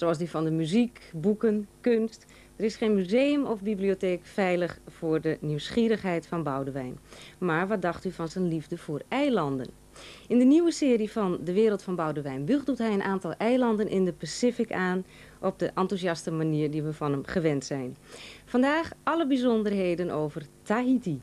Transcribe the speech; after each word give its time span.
Zoals 0.00 0.18
die 0.18 0.30
van 0.30 0.44
de 0.44 0.50
muziek, 0.50 1.10
boeken, 1.14 1.68
kunst. 1.80 2.26
Er 2.56 2.64
is 2.64 2.76
geen 2.76 2.94
museum 2.94 3.46
of 3.46 3.62
bibliotheek 3.62 4.20
veilig 4.22 4.78
voor 4.86 5.20
de 5.20 5.38
nieuwsgierigheid 5.40 6.26
van 6.26 6.42
Boudewijn. 6.42 6.98
Maar 7.38 7.68
wat 7.68 7.82
dacht 7.82 8.04
u 8.04 8.12
van 8.12 8.28
zijn 8.28 8.48
liefde 8.48 8.78
voor 8.78 9.02
eilanden? 9.08 9.66
In 10.28 10.38
de 10.38 10.44
nieuwe 10.44 10.70
serie 10.70 11.10
van 11.10 11.38
De 11.44 11.52
Wereld 11.52 11.82
van 11.82 11.94
Boudewijn 11.94 12.44
Buch 12.44 12.64
doet 12.64 12.78
hij 12.78 12.92
een 12.92 13.02
aantal 13.02 13.32
eilanden 13.32 13.88
in 13.88 14.04
de 14.04 14.12
Pacific 14.12 14.72
aan 14.72 15.04
op 15.40 15.58
de 15.58 15.70
enthousiaste 15.74 16.30
manier 16.30 16.70
die 16.70 16.82
we 16.82 16.92
van 16.92 17.12
hem 17.12 17.24
gewend 17.26 17.64
zijn. 17.64 17.96
Vandaag 18.44 18.90
alle 19.02 19.26
bijzonderheden 19.26 20.10
over 20.10 20.46
Tahiti. 20.62 21.20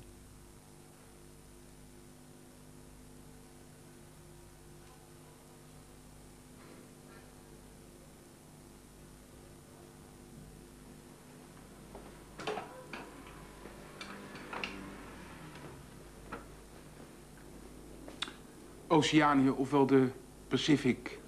Oceanië, 18.98 19.50
ofwel 19.50 19.86
de 19.86 20.08
Pacific. 20.48 21.20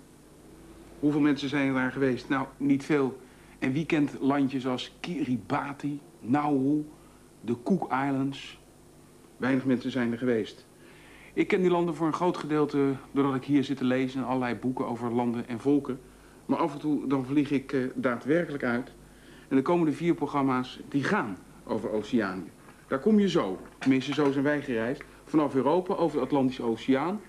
Hoeveel 0.99 1.21
mensen 1.21 1.49
zijn 1.49 1.67
er 1.67 1.73
daar 1.73 1.91
geweest? 1.91 2.29
Nou, 2.29 2.47
niet 2.57 2.85
veel. 2.85 3.19
En 3.59 3.71
wie 3.71 3.85
kent 3.85 4.17
landjes 4.19 4.67
als 4.67 4.95
Kiribati, 4.99 5.99
Nauru, 6.19 6.85
de 7.41 7.55
Cook 7.63 7.83
Islands? 7.83 8.59
Weinig 9.37 9.65
mensen 9.65 9.91
zijn 9.91 10.11
er 10.11 10.17
geweest. 10.17 10.65
Ik 11.33 11.47
ken 11.47 11.61
die 11.61 11.69
landen 11.69 11.95
voor 11.95 12.07
een 12.07 12.13
groot 12.13 12.37
gedeelte 12.37 12.95
doordat 13.11 13.35
ik 13.35 13.43
hier 13.43 13.63
zit 13.63 13.77
te 13.77 13.85
lezen... 13.85 14.21
en 14.21 14.27
allerlei 14.27 14.55
boeken 14.55 14.87
over 14.87 15.11
landen 15.11 15.47
en 15.47 15.59
volken. 15.59 15.99
Maar 16.45 16.57
af 16.57 16.73
en 16.73 16.79
toe 16.79 17.07
dan 17.07 17.25
vlieg 17.25 17.51
ik 17.51 17.71
uh, 17.71 17.89
daadwerkelijk 17.95 18.63
uit. 18.63 18.91
En 19.47 19.55
de 19.55 19.61
komende 19.61 19.91
vier 19.91 20.13
programma's 20.13 20.79
die 20.87 21.03
gaan 21.03 21.37
over 21.63 21.91
Oceanië. 21.91 22.51
Daar 22.87 22.99
kom 22.99 23.19
je 23.19 23.29
zo, 23.29 23.59
tenminste 23.79 24.13
zo 24.13 24.31
zijn 24.31 24.43
wij 24.43 24.61
gereisd... 24.61 25.03
vanaf 25.25 25.55
Europa 25.55 25.93
over 25.93 26.17
de 26.17 26.23
Atlantische 26.23 26.63
Oceaan 26.63 27.19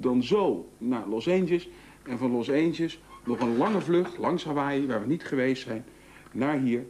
dan 0.00 0.22
zo 0.22 0.68
naar 0.78 1.06
Los 1.08 1.28
Angeles. 1.28 1.68
En 2.02 2.18
van 2.18 2.30
Los 2.30 2.50
Angeles 2.50 3.00
nog 3.24 3.40
een 3.40 3.56
lange 3.56 3.80
vlucht 3.80 4.18
langs 4.18 4.44
Hawaii, 4.44 4.86
waar 4.86 5.00
we 5.00 5.06
niet 5.06 5.24
geweest 5.24 5.62
zijn, 5.62 5.84
naar 6.32 6.58
hier, 6.58 6.86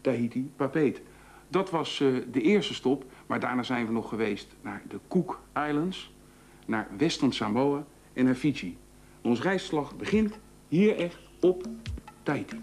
Tahiti, 0.00 0.52
Papeete. 0.56 1.00
Dat 1.48 1.70
was 1.70 2.00
uh, 2.00 2.22
de 2.32 2.40
eerste 2.40 2.74
stop, 2.74 3.04
maar 3.26 3.40
daarna 3.40 3.62
zijn 3.62 3.86
we 3.86 3.92
nog 3.92 4.08
geweest 4.08 4.56
naar 4.62 4.82
de 4.88 4.98
Cook 5.08 5.40
Islands, 5.68 6.12
naar 6.66 6.88
Western 6.98 7.32
Samoa 7.32 7.84
en 8.12 8.24
naar 8.24 8.34
Fiji. 8.34 8.76
Ons 9.22 9.42
reisslag 9.42 9.96
begint 9.96 10.38
hier 10.68 10.96
echt 10.96 11.18
op 11.40 11.66
Tahiti. 12.22 12.60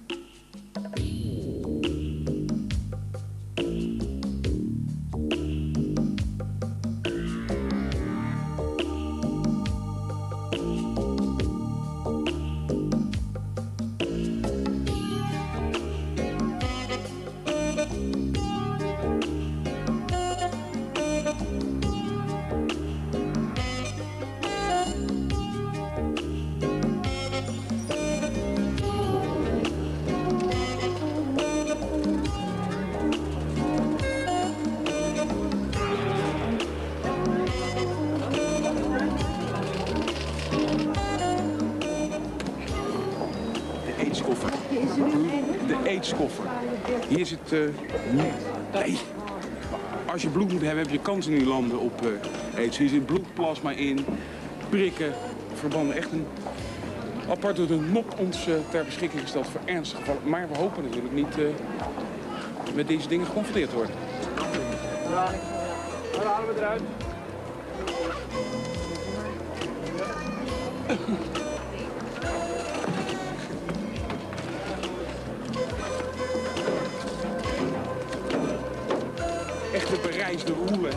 Uh, 47.52 47.60
nee. 48.74 48.98
Als 50.06 50.22
je 50.22 50.30
bloed 50.30 50.52
moet 50.52 50.62
hebben, 50.62 50.84
heb 50.84 50.92
je 50.92 51.00
kans 51.00 51.28
in 51.28 51.38
die 51.38 51.48
landen 51.48 51.80
op 51.80 52.02
uh, 52.06 52.10
aids. 52.58 52.78
Hier 52.78 52.90
zit 52.90 53.06
bloedplasma 53.06 53.72
in, 53.72 54.06
prikken, 54.70 55.14
verbanden. 55.54 55.96
Echt 55.96 56.12
een 56.12 56.26
apart 57.30 57.56
door 57.56 57.68
de 57.68 57.80
NOP 57.80 58.20
ons 58.20 58.48
uh, 58.48 58.56
ter 58.70 58.86
beschikking 58.86 59.22
gesteld 59.22 59.48
voor 59.48 59.62
ernstige 59.66 60.02
gevallen. 60.02 60.30
Maar 60.30 60.48
we 60.52 60.58
hopen 60.58 60.84
natuurlijk 60.84 61.14
niet 61.14 61.38
uh, 61.38 61.46
met 62.76 62.88
deze 62.88 63.08
dingen 63.08 63.26
geconfronteerd 63.26 63.70
te 63.70 63.76
worden. 63.76 63.96
Ja, 65.10 65.32
dan 66.12 66.26
halen 66.26 66.54
we 66.54 66.60
eruit. 66.60 66.82
bereisde 80.48 80.54
roelen. 80.54 80.94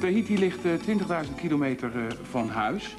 Tahiti 0.00 0.38
ligt 0.38 0.58
20.000 0.64 1.34
kilometer 1.40 2.16
van 2.30 2.48
huis. 2.48 2.96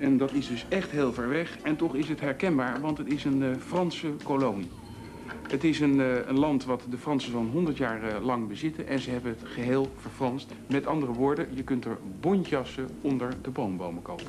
En 0.00 0.16
dat 0.16 0.32
is 0.32 0.48
dus 0.48 0.66
echt 0.68 0.90
heel 0.90 1.12
ver 1.12 1.28
weg. 1.28 1.58
En 1.62 1.76
toch 1.76 1.94
is 1.94 2.08
het 2.08 2.20
herkenbaar, 2.20 2.80
want 2.80 2.98
het 2.98 3.12
is 3.12 3.24
een 3.24 3.42
uh, 3.42 3.48
Franse 3.66 4.08
kolonie. 4.22 4.68
Het 5.48 5.64
is 5.64 5.80
een, 5.80 5.94
uh, 5.94 6.26
een, 6.26 6.38
land 6.38 6.64
wat 6.64 6.82
de 6.90 6.98
Fransen 6.98 7.30
zo'n 7.30 7.50
100 7.52 7.76
jaar 7.76 8.02
uh, 8.02 8.24
lang 8.24 8.48
bezitten. 8.48 8.86
En 8.86 8.98
ze 8.98 9.10
hebben 9.10 9.30
het 9.30 9.48
geheel 9.48 9.92
verfranst. 9.96 10.52
Met 10.66 10.86
andere 10.86 11.12
woorden, 11.12 11.46
je 11.54 11.62
kunt 11.62 11.84
er 11.84 11.98
bontjassen 12.20 12.88
onder 13.00 13.32
de 13.42 13.50
boombomen 13.50 14.02
kopen. 14.02 14.26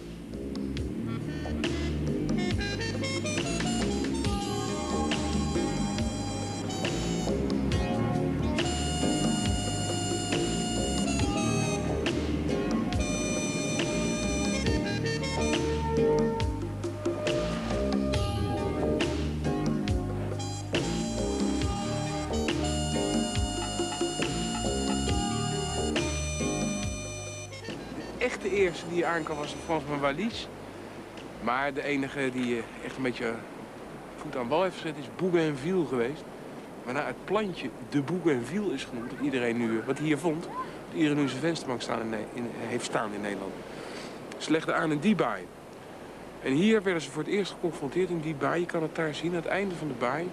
De 28.51 28.57
eerste 28.57 28.85
die 28.89 29.06
aankwam 29.06 29.38
was 29.38 29.56
Frans 29.66 29.84
van 29.88 30.00
Wallis. 30.00 30.47
Maar 31.41 31.73
de 31.73 31.84
enige 31.84 32.29
die 32.34 32.56
eh, 32.56 32.85
echt 32.85 32.97
een 32.97 33.03
beetje 33.03 33.34
voet 34.16 34.38
aan 34.38 34.47
wal 34.47 34.63
heeft 34.63 34.75
gezet 34.75 34.97
is 34.97 35.06
Bougainville 35.16 35.85
geweest. 35.85 36.23
Waarna 36.84 37.06
het 37.06 37.25
plantje 37.25 37.69
de 37.89 38.01
Bougainville 38.01 38.73
is 38.73 38.84
genoemd. 38.84 39.09
Dat 39.09 39.19
iedereen 39.19 39.57
nu, 39.57 39.81
wat 39.85 39.97
hier 39.97 40.17
vond, 40.17 40.44
dat 40.44 40.95
iedereen 40.95 41.17
nu 41.17 41.28
zijn 41.28 41.41
vensterbank 41.41 41.81
staan 41.81 42.01
in, 42.34 42.50
heeft 42.57 42.86
staan 42.86 43.13
in 43.13 43.21
Nederland. 43.21 43.51
Ze 44.38 44.51
legden 44.51 44.75
aan 44.75 44.92
in 44.92 45.00
die 45.00 45.15
baai. 45.15 45.45
En 46.44 46.53
hier 46.53 46.83
werden 46.83 47.01
ze 47.01 47.12
voor 47.12 47.24
het 47.24 47.31
eerst 47.31 47.51
geconfronteerd 47.51 48.09
in 48.09 48.19
die 48.19 48.36
baai. 48.36 48.59
Je 48.59 48.65
kan 48.65 48.81
het 48.81 48.95
daar 48.95 49.15
zien, 49.15 49.30
aan 49.30 49.36
het 49.36 49.45
einde 49.45 49.75
van 49.75 49.88
de 49.88 49.94
baai. 50.00 50.30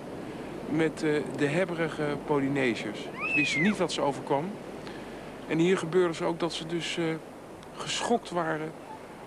Met 0.71 1.03
uh, 1.03 1.23
de 1.37 1.47
hebberige 1.47 2.17
Polynesiërs. 2.27 3.01
Ze 3.03 3.35
wisten 3.35 3.63
niet 3.63 3.77
wat 3.77 3.93
ze 3.93 4.01
overkwam. 4.01 4.45
En 5.47 5.59
hier 5.59 5.79
gebeurde 5.79 6.15
ze 6.15 6.25
ook 6.25 6.41
dat 6.41 6.53
ze 6.53 6.67
dus 6.67 6.97
uh, 6.97 7.05
geschokt 7.79 8.31
waren 8.31 8.73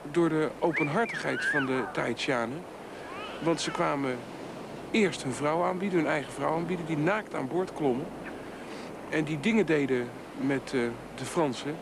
door 0.03 0.30
de 0.30 0.50
openhartigheid 0.59 1.45
van 1.45 1.65
de 1.65 1.83
Tahitianen. 1.94 2.63
Want 3.44 3.62
ze 3.62 3.71
kwamen 3.71 4.18
eerst 4.92 5.24
hun 5.24 5.33
vrouw 5.33 5.63
aanbieden, 5.63 6.00
hun 6.00 6.07
eigen 6.07 6.33
vrouw 6.33 6.53
aanbieden... 6.53 6.86
die 6.86 6.98
naakt 6.98 7.36
aan 7.36 7.48
boord 7.48 7.74
klommen. 7.74 8.06
En 9.09 9.24
die 9.24 9.39
dingen 9.39 9.65
deden 9.65 10.09
met 10.38 10.74
uh, 10.74 10.89
de 11.15 11.25
Fransen... 11.25 11.75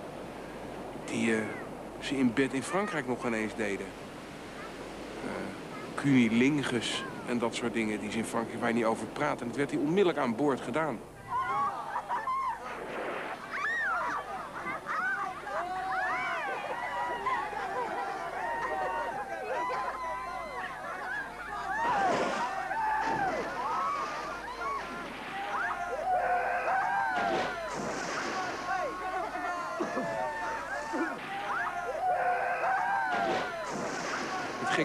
die 1.06 1.30
uh, 1.30 1.38
ze 2.00 2.18
in 2.18 2.34
bed 2.34 2.54
in 2.54 2.64
Frankrijk 2.64 3.08
nog 3.08 3.26
ineens 3.26 3.56
deden. 3.56 3.86
Uh, 5.26 5.32
cunilingus 5.96 7.04
en 7.28 7.40
dat 7.40 7.56
soort 7.56 7.74
dingen 7.74 8.00
die 8.00 8.12
ze 8.12 8.18
in 8.18 8.26
Frankrijk 8.26 8.62
waar 8.62 8.74
niet 8.74 8.86
over 8.86 9.08
praten. 9.08 9.40
En 9.40 9.48
het 9.48 9.56
werd 9.56 9.72
hier 9.72 9.80
onmiddellijk 9.80 10.18
aan 10.18 10.36
boord 10.36 10.62
gedaan. 10.62 11.00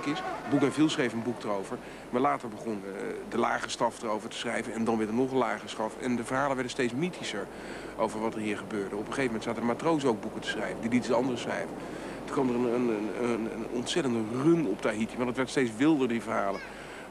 Gek 0.05 0.13
is, 0.13 0.23
Bougainville 0.51 0.89
schreef 0.89 1.13
een 1.13 1.23
boek 1.23 1.43
erover. 1.43 1.79
Maar 2.11 2.21
later 2.21 2.49
begon 2.49 2.83
eh, 2.85 3.03
de 3.29 3.39
lage 3.39 3.69
staf 3.69 4.03
erover 4.03 4.29
te 4.29 4.37
schrijven. 4.37 4.73
En 4.73 4.85
dan 4.85 4.99
weer 4.99 5.13
nog 5.13 5.31
een 5.31 5.37
lage 5.37 5.69
staf. 5.69 5.97
En 6.01 6.17
de 6.17 6.25
verhalen 6.25 6.55
werden 6.55 6.71
steeds 6.71 6.93
mythischer 6.93 7.47
over 7.97 8.21
wat 8.21 8.35
er 8.35 8.41
hier 8.41 8.57
gebeurde. 8.57 8.95
Op 8.95 9.01
een 9.01 9.07
gegeven 9.07 9.25
moment 9.25 9.43
zaten 9.43 9.61
de 9.61 9.67
matrozen 9.67 10.09
ook 10.09 10.21
boeken 10.21 10.41
te 10.41 10.49
schrijven. 10.49 10.81
Die 10.81 10.91
lieten 10.91 11.15
anderen 11.15 11.39
schrijven. 11.39 11.77
Toen 12.25 12.35
kwam 12.35 12.49
er 12.49 12.55
een, 12.55 12.75
een, 12.75 13.09
een, 13.23 13.53
een 13.55 13.67
ontzettende 13.73 14.21
run 14.43 14.67
op 14.67 14.81
Tahiti. 14.81 15.17
Want 15.17 15.29
het 15.29 15.37
werd 15.37 15.51
steeds 15.51 15.71
wilder, 15.77 16.09
die 16.09 16.23
verhalen. 16.23 16.61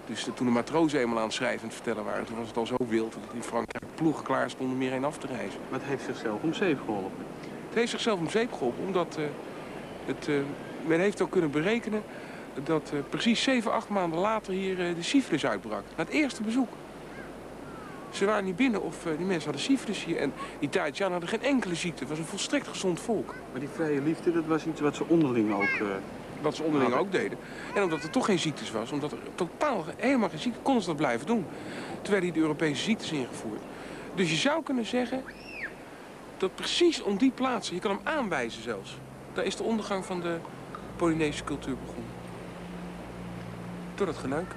Dus 0.05 0.29
toen 0.33 0.45
de 0.45 0.51
matrozen 0.51 0.99
eenmaal 0.99 1.17
aan 1.17 1.23
het 1.23 1.33
schrijven 1.33 1.61
en 1.61 1.67
het 1.67 1.75
vertellen 1.75 2.05
waren... 2.05 2.25
toen 2.25 2.37
was 2.37 2.47
het 2.47 2.57
al 2.57 2.65
zo 2.65 2.75
wild 2.87 3.13
dat 3.13 3.33
in 3.33 3.43
Frankrijk 3.43 3.83
ploegen 3.95 4.23
klaar 4.23 4.49
stonden 4.49 4.77
meer 4.77 4.91
heen 4.91 5.05
af 5.05 5.17
te 5.17 5.27
reizen. 5.27 5.59
Maar 5.69 5.79
het 5.79 5.87
heeft 5.87 6.03
zichzelf 6.03 6.41
om 6.41 6.53
zeep 6.53 6.79
geholpen. 6.85 7.25
Het 7.67 7.77
heeft 7.77 7.91
zichzelf 7.91 8.19
om 8.19 8.29
zeep 8.29 8.53
geholpen, 8.53 8.85
omdat 8.85 9.15
uh, 9.19 9.25
het, 10.05 10.27
uh, 10.27 10.35
men 10.85 10.99
heeft 10.99 11.21
ook 11.21 11.31
kunnen 11.31 11.51
berekenen... 11.51 12.03
dat 12.63 12.91
uh, 12.93 12.99
precies 13.09 13.43
7, 13.43 13.71
8 13.71 13.89
maanden 13.89 14.19
later 14.19 14.53
hier 14.53 14.75
de 14.75 15.03
syfilis 15.03 15.45
uitbrak. 15.45 15.83
Na 15.97 16.03
het 16.03 16.13
eerste 16.13 16.43
bezoek. 16.43 16.69
Ze 18.09 18.25
waren 18.25 18.45
niet 18.45 18.55
binnen 18.55 18.81
of 18.81 18.95
die 19.03 19.25
mensen 19.25 19.43
hadden 19.43 19.61
syfilis 19.61 20.03
hier. 20.03 20.17
En 20.17 20.33
die 20.59 20.69
Tahitianen 20.69 21.19
hadden 21.19 21.39
geen 21.39 21.49
enkele 21.49 21.75
ziekte. 21.75 21.99
Het 21.99 22.09
was 22.09 22.17
een 22.17 22.25
volstrekt 22.25 22.67
gezond 22.67 22.99
volk. 22.99 23.35
Maar 23.51 23.59
die 23.59 23.69
vrije 23.69 24.01
liefde, 24.01 24.31
dat 24.31 24.45
was 24.45 24.65
iets 24.65 24.81
wat 24.81 24.95
ze 24.95 25.03
onderling 25.07 25.53
ook 25.53 25.69
wat 26.43 26.55
ze 26.55 26.63
onderling 26.63 26.93
ook 26.93 27.11
deden. 27.11 27.37
En 27.75 27.83
omdat 27.83 28.03
er 28.03 28.09
toch 28.09 28.25
geen 28.25 28.39
ziektes 28.39 28.71
was, 28.71 28.91
omdat 28.91 29.11
er 29.11 29.17
totaal 29.35 29.85
helemaal 29.97 30.29
geen 30.29 30.39
ziekte, 30.39 30.59
konden 30.59 30.81
ze 30.81 30.87
dat 30.87 30.97
blijven 30.97 31.27
doen. 31.27 31.45
Terwijl 32.01 32.23
die 32.23 32.31
de 32.31 32.39
Europese 32.39 32.83
ziektes 32.83 33.11
ingevoerd. 33.11 33.61
Dus 34.15 34.29
je 34.29 34.35
zou 34.35 34.63
kunnen 34.63 34.85
zeggen 34.85 35.23
dat 36.37 36.55
precies 36.55 37.01
om 37.01 37.17
die 37.17 37.31
plaatsen, 37.31 37.75
je 37.75 37.81
kan 37.81 37.91
hem 37.91 37.99
aanwijzen 38.03 38.61
zelfs, 38.61 38.97
daar 39.33 39.45
is 39.45 39.55
de 39.55 39.63
ondergang 39.63 40.05
van 40.05 40.21
de 40.21 40.37
Polynesische 40.95 41.43
cultuur 41.43 41.75
begonnen. 41.85 42.22
Door 43.95 44.05
dat 44.05 44.17
genuik. 44.17 44.55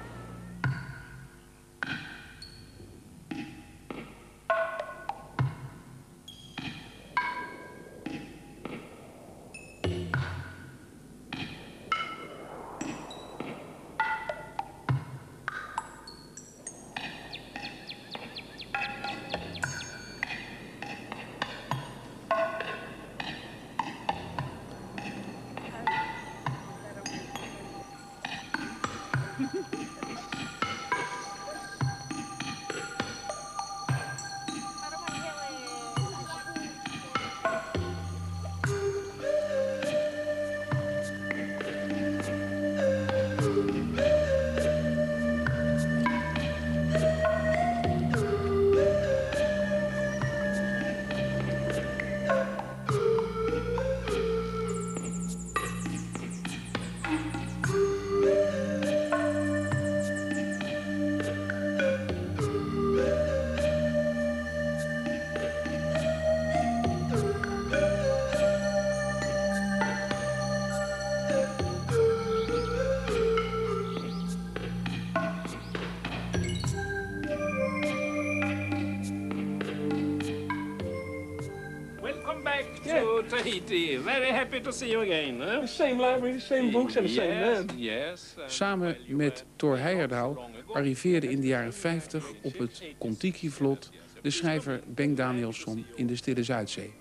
Tahiti. 83.47 83.97
Very 83.97 84.31
happy 84.31 84.61
to 84.61 84.71
see 84.71 84.89
you 84.89 85.01
again. 85.01 85.39
Huh? 85.39 85.61
The 85.61 85.67
same 85.67 85.99
library, 85.99 86.33
the 86.33 86.39
same 86.39 86.71
books 86.71 86.97
and 86.97 87.07
the 87.07 87.11
yes, 87.11 87.23
same 87.23 87.39
man. 87.39 87.77
Yes. 87.77 88.35
Uh, 88.37 88.43
Samen 88.47 88.97
met 89.07 89.45
Thor 89.55 89.77
Heyerdahl 89.77 90.39
arriveerde 90.73 91.29
in 91.29 91.41
de 91.41 91.47
jaren 91.47 91.73
50 91.73 92.25
op 92.41 92.57
het 92.57 92.83
Kontiki-vlot 92.97 93.89
de 94.21 94.29
schrijver 94.29 94.81
Bengt 94.87 95.17
Danielsson 95.17 95.85
in 95.95 96.07
de 96.07 96.15
Stille 96.15 96.43
Zuidzee. 96.43 96.93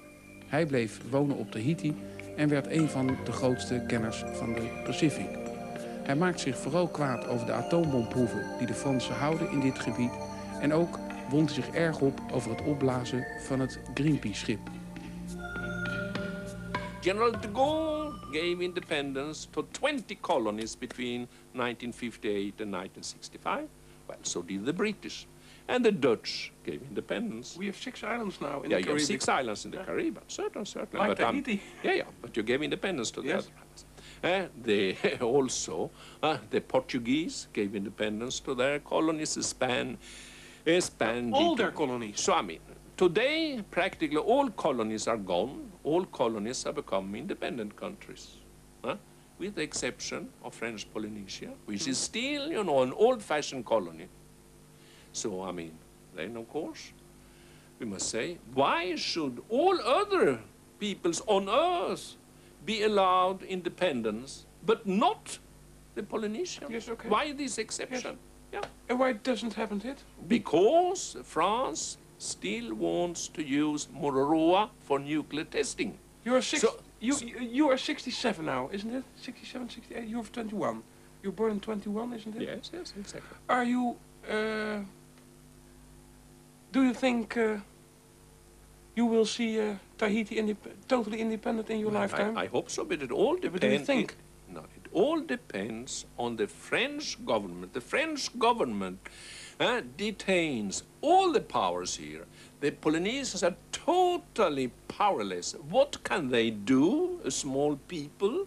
Hij 0.47 0.67
bleef 0.67 1.01
wonen 1.11 1.37
op 1.37 1.51
Tahiti 1.51 1.95
en 2.37 2.49
werd 2.49 2.71
een 2.71 2.89
van 2.89 3.17
de 3.25 3.33
grootste 3.33 3.85
kenners 3.87 4.25
van 4.33 4.53
de 4.55 4.83
Pacific. 4.85 5.29
Hij 6.03 6.17
maakt 6.17 6.41
zich 6.41 6.57
vooral 6.57 6.89
kwaad 6.89 7.27
over 7.27 7.47
de 7.47 7.53
atoombomproeven 7.53 8.45
die 8.59 8.67
de 8.67 8.75
Fransen 8.75 9.15
houden 9.15 9.51
in 9.51 9.61
dit 9.61 9.79
gebied. 9.79 10.13
En 10.61 10.73
ook 10.73 10.99
wond 11.31 11.55
hij 11.55 11.63
zich 11.63 11.75
erg 11.75 12.01
op 12.01 12.21
over 12.33 12.51
het 12.51 12.63
opblazen 12.63 13.27
van 13.41 13.61
het 13.61 13.79
Greenpeace-schip. 13.95 14.76
General 17.07 17.31
de 17.31 17.47
Gaulle 17.47 18.15
gave 18.33 18.61
independence 18.61 19.47
to 19.53 19.63
20 19.73 20.17
colonies 20.17 20.75
between 20.75 21.21
1958 21.53 22.61
and 22.61 22.73
1965. 22.73 23.69
Well, 24.09 24.19
so 24.23 24.43
did 24.43 24.65
the 24.67 24.73
British. 24.73 25.29
And 25.69 25.85
the 25.85 25.93
Dutch 25.93 26.53
gave 26.65 26.83
independence. 26.83 27.57
We 27.57 27.67
have 27.67 27.77
six 27.77 28.03
islands 28.03 28.41
now 28.41 28.63
in 28.63 28.71
yeah, 28.73 28.79
the 28.79 28.83
you 28.83 28.87
have 28.87 28.87
Caribbean. 28.87 29.07
six 29.07 29.29
islands 29.29 29.65
in 29.65 29.71
the 29.71 29.77
Caribbean, 29.85 30.25
certainly, 30.27 30.67
certainly. 30.67 30.99
Like 31.07 31.19
but, 31.19 31.27
um, 31.29 31.45
yeah, 31.85 31.93
yeah, 31.93 32.03
but 32.21 32.37
you 32.37 32.43
gave 32.43 32.61
independence 32.65 33.13
to 33.13 33.23
Yes. 33.23 33.45
the 33.45 33.53
other 33.53 33.61
islands. 33.63 33.85
Uh, 34.25 34.63
they 34.65 35.19
also, 35.21 35.93
uh, 36.25 36.39
the 36.51 36.61
Portuguese 36.61 37.47
gave 37.53 37.77
independence 37.77 38.41
to 38.41 38.53
their 38.57 38.81
colonies, 38.81 39.39
span, 39.47 39.97
uh, 40.67 40.81
span 40.81 41.33
All 41.33 41.55
their 41.55 41.71
colonies. 41.71 42.19
So, 42.21 42.33
I 42.33 42.43
mean, 42.43 42.59
today, 42.97 43.63
practically 43.71 44.17
all 44.17 44.51
colonies 44.51 45.07
are 45.07 45.17
gone. 45.19 45.71
All 45.87 46.05
colonies 46.05 46.65
have 46.65 46.75
become 46.75 47.15
independent 47.15 47.77
countries. 47.77 48.39
huh? 48.85 48.97
With 49.39 49.55
the 49.55 49.63
exception 49.63 50.29
of 50.43 50.55
French 50.55 50.93
Polynesia, 50.93 51.51
which 51.67 51.87
is 51.87 51.97
still, 51.99 52.51
you 52.51 52.65
know, 52.65 52.83
an 52.83 52.93
old-fashioned 52.93 53.65
colony. 53.65 54.09
So, 55.13 55.43
I 55.43 55.53
mean, 55.53 55.73
then, 56.17 56.37
of 56.37 56.49
course, 56.49 56.93
we 57.79 57.87
must 57.87 58.09
say, 58.09 58.39
why 58.55 58.97
should 58.97 59.43
all 59.49 59.81
other 59.81 60.41
peoples 60.81 61.23
on 61.27 61.49
earth 61.49 62.17
be 62.65 62.83
allowed 62.83 63.43
independence, 63.43 64.47
but 64.65 64.87
not 64.87 65.39
the 65.95 66.03
Polynesians? 66.03 66.71
Yes, 66.71 66.89
okay. 66.89 67.09
Why 67.09 67.33
this 67.33 67.59
exception? 67.59 68.19
Yes. 68.53 68.63
Yeah. 68.65 68.69
And 68.89 68.99
why 68.99 69.13
doesn't 69.13 69.55
happen 69.55 69.81
it? 69.85 70.03
Because 70.27 71.17
France 71.23 71.99
still 72.19 72.75
wants 72.75 73.29
to 73.29 73.43
use 73.43 73.89
Mororoa 73.95 74.71
for 74.81 74.99
nuclear 74.99 75.45
testing. 75.45 75.99
You 76.25 76.35
are 76.35 76.43
six. 76.43 76.63
So- 76.63 76.81
you, 76.99 77.15
you 77.19 77.39
you 77.41 77.69
are 77.71 77.77
67 77.77 78.45
now, 78.47 78.71
isn't 78.73 78.95
it? 78.95 79.05
67, 79.17 79.69
68. 79.69 80.09
You're 80.09 80.25
21. 80.25 80.83
You're 81.23 81.33
born 81.33 81.53
in 81.53 81.61
21, 81.61 82.15
isn't 82.15 82.37
it? 82.37 82.43
Yes, 82.43 82.71
yes, 82.73 82.95
exactly. 82.99 83.37
Are 83.49 83.65
you? 83.65 83.97
Uh, 84.29 84.81
do 86.73 86.83
you 86.83 86.95
think 86.95 87.37
uh, 87.37 87.59
you 88.95 89.05
will 89.07 89.27
see 89.27 89.61
uh, 89.61 89.75
Tahiti 89.99 90.37
indep- 90.37 90.75
totally 90.89 91.21
independent 91.21 91.69
in 91.71 91.81
your 91.81 91.91
Well, 91.91 92.01
lifetime? 92.01 92.37
I, 92.37 92.43
I 92.45 92.47
hope 92.47 92.71
so, 92.71 92.85
but 92.85 93.03
it 93.03 93.11
all 93.13 93.37
depends. 93.37 93.61
do 93.61 93.69
you 93.69 93.79
think? 93.79 94.15
no, 94.49 94.61
it 94.61 94.87
all 94.93 95.21
depends 95.21 96.07
on 96.19 96.37
the 96.37 96.47
French 96.47 97.25
government. 97.27 97.73
The 97.75 97.81
French 97.81 98.39
government 98.39 99.01
uh, 99.61 99.81
detains 99.97 100.83
all 101.01 101.33
the 101.33 101.41
powers 101.41 101.97
here. 101.97 102.27
The 102.61 102.71
Polynesians 102.71 103.43
are 103.43 103.55
totally 103.73 104.73
powerless. 104.89 105.55
What 105.69 106.03
can 106.05 106.31
they 106.31 106.51
do, 106.51 107.21
a 107.25 107.31
small 107.31 107.77
people, 107.89 108.47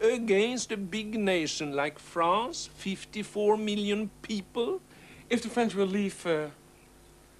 against 0.00 0.72
a 0.72 0.76
big 0.76 1.18
nation 1.18 1.72
like 1.72 1.98
France, 1.98 2.68
54 2.76 3.56
million 3.56 4.10
people? 4.22 4.80
If 5.28 5.42
the 5.42 5.48
French 5.48 5.74
will 5.74 5.86
leave 5.86 6.26
uh, 6.26 6.46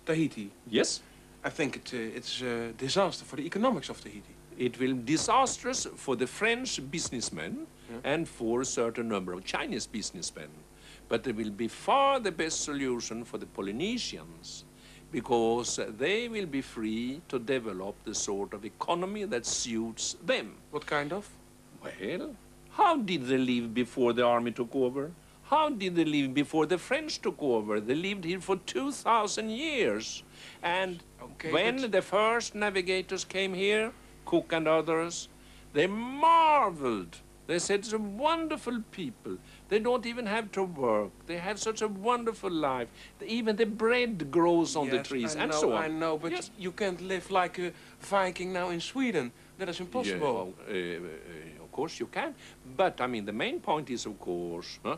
Tahiti, 0.07 0.51
Yes. 0.69 1.01
I 1.43 1.49
think 1.49 1.77
it, 1.77 1.95
uh, 1.95 2.17
it's 2.19 2.43
a 2.43 2.73
disaster 2.73 3.25
for 3.25 3.37
the 3.37 3.47
economics 3.47 3.89
of 3.89 4.01
Tahiti. 4.01 4.35
It 4.59 4.79
will 4.79 4.93
be 4.95 5.13
disastrous 5.15 5.87
for 5.97 6.17
the 6.17 6.27
French 6.27 6.79
businessmen 6.91 7.67
and 8.05 8.29
for 8.29 8.61
a 8.61 8.65
certain 8.65 9.09
number 9.09 9.33
of 9.33 9.43
Chinese 9.45 9.87
businessmen. 9.87 10.49
But 11.11 11.27
it 11.27 11.37
will 11.37 11.51
be 11.51 11.69
far 11.69 12.21
the 12.21 12.31
best 12.33 12.63
solution 12.63 13.25
for 13.25 13.37
the 13.37 13.47
Polynesians 13.47 14.65
because 15.13 15.81
they 15.99 16.29
will 16.29 16.47
be 16.47 16.63
free 16.63 17.21
to 17.29 17.39
develop 17.39 17.97
the 18.05 18.15
sort 18.15 18.55
of 18.55 18.65
economy 18.65 19.25
that 19.25 19.45
suits 19.45 20.17
them. 20.25 20.55
What 20.71 20.87
kind 20.87 21.13
of? 21.13 21.29
Well, 21.83 22.37
how 22.71 22.97
did 22.97 23.27
they 23.27 23.39
live 23.39 23.75
before 23.75 24.13
the 24.13 24.25
army 24.25 24.53
took 24.53 24.75
over? 24.75 25.11
How 25.43 25.69
did 25.69 25.97
they 25.97 26.05
live 26.05 26.33
before 26.33 26.67
the 26.67 26.79
French 26.79 27.21
took 27.21 27.43
over? 27.43 27.81
They 27.81 27.97
lived 27.97 28.25
here 28.25 28.41
for 28.41 28.57
2,000 28.57 29.51
years. 29.51 30.23
And 30.63 31.03
Okay, 31.21 31.51
when 31.51 31.81
but- 31.81 31.91
the 31.93 32.03
first 32.03 32.55
navigators 32.55 33.25
came 33.25 33.53
here, 33.53 33.93
Cook 34.27 34.53
and 34.53 34.69
others, 34.69 35.29
they 35.73 35.89
marveled. 35.89 37.17
They 37.49 37.59
said, 37.59 37.81
it's 37.81 37.93
a 37.93 37.99
wonderful 37.99 38.81
people. 38.93 39.39
They 39.71 39.79
don't 39.79 40.05
even 40.05 40.27
have 40.27 40.51
to 40.53 40.65
work. 40.65 41.13
They 41.27 41.39
have 41.39 41.59
such 41.61 41.81
a 41.81 41.87
wonderful 41.87 42.51
life. 42.51 42.89
Even 43.25 43.55
the 43.55 43.67
bread 43.67 44.31
grows 44.31 44.75
on 44.75 44.91
the 44.91 44.99
trees 44.99 45.37
I 45.37 45.43
and 45.43 45.53
know, 45.53 45.61
so 45.61 45.73
on. 45.73 45.85
I 45.85 45.89
know, 45.89 46.19
but 46.19 46.33
Yes. 46.33 46.51
you 46.59 46.73
can't 46.73 47.01
live 47.01 47.31
like 47.31 47.57
a 47.59 47.73
Viking 48.01 48.53
now 48.53 48.71
in 48.71 48.81
Sweden. 48.81 49.31
That 49.59 49.69
is 49.69 49.79
Yeah, 49.79 49.87
impossible. 49.87 50.21
well, 50.21 50.55
uh, 50.69 50.73
uh, 50.73 51.65
of 51.65 51.71
course 51.71 52.01
you 52.01 52.09
can. 52.09 52.35
But, 52.77 53.01
I 53.01 53.07
mean, 53.07 53.25
the 53.27 53.33
main 53.33 53.61
point 53.61 53.91
is, 53.91 54.07
of 54.07 54.19
course, 54.19 54.81
huh, 54.83 54.97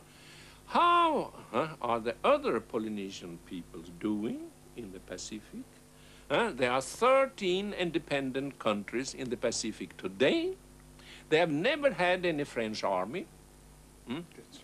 how 0.67 1.33
huh, 1.53 1.77
are 1.83 2.01
the 2.01 2.15
other 2.25 2.59
Polynesian 2.61 3.39
peoples 3.45 3.91
doing 4.01 4.41
in 4.77 4.91
the 4.93 5.01
Pacific? 5.01 5.65
Huh? 6.31 6.51
There 6.57 6.71
are 6.73 6.81
13 6.81 7.75
independent 7.75 8.59
countries 8.59 9.13
in 9.13 9.29
the 9.29 9.37
Pacific 9.37 9.99
today. 9.99 10.57
They 11.29 11.37
have 11.39 11.51
never 11.51 11.93
had 11.93 12.25
any 12.25 12.45
French 12.45 12.83
army. 12.83 13.27
Hmm? 14.07 14.21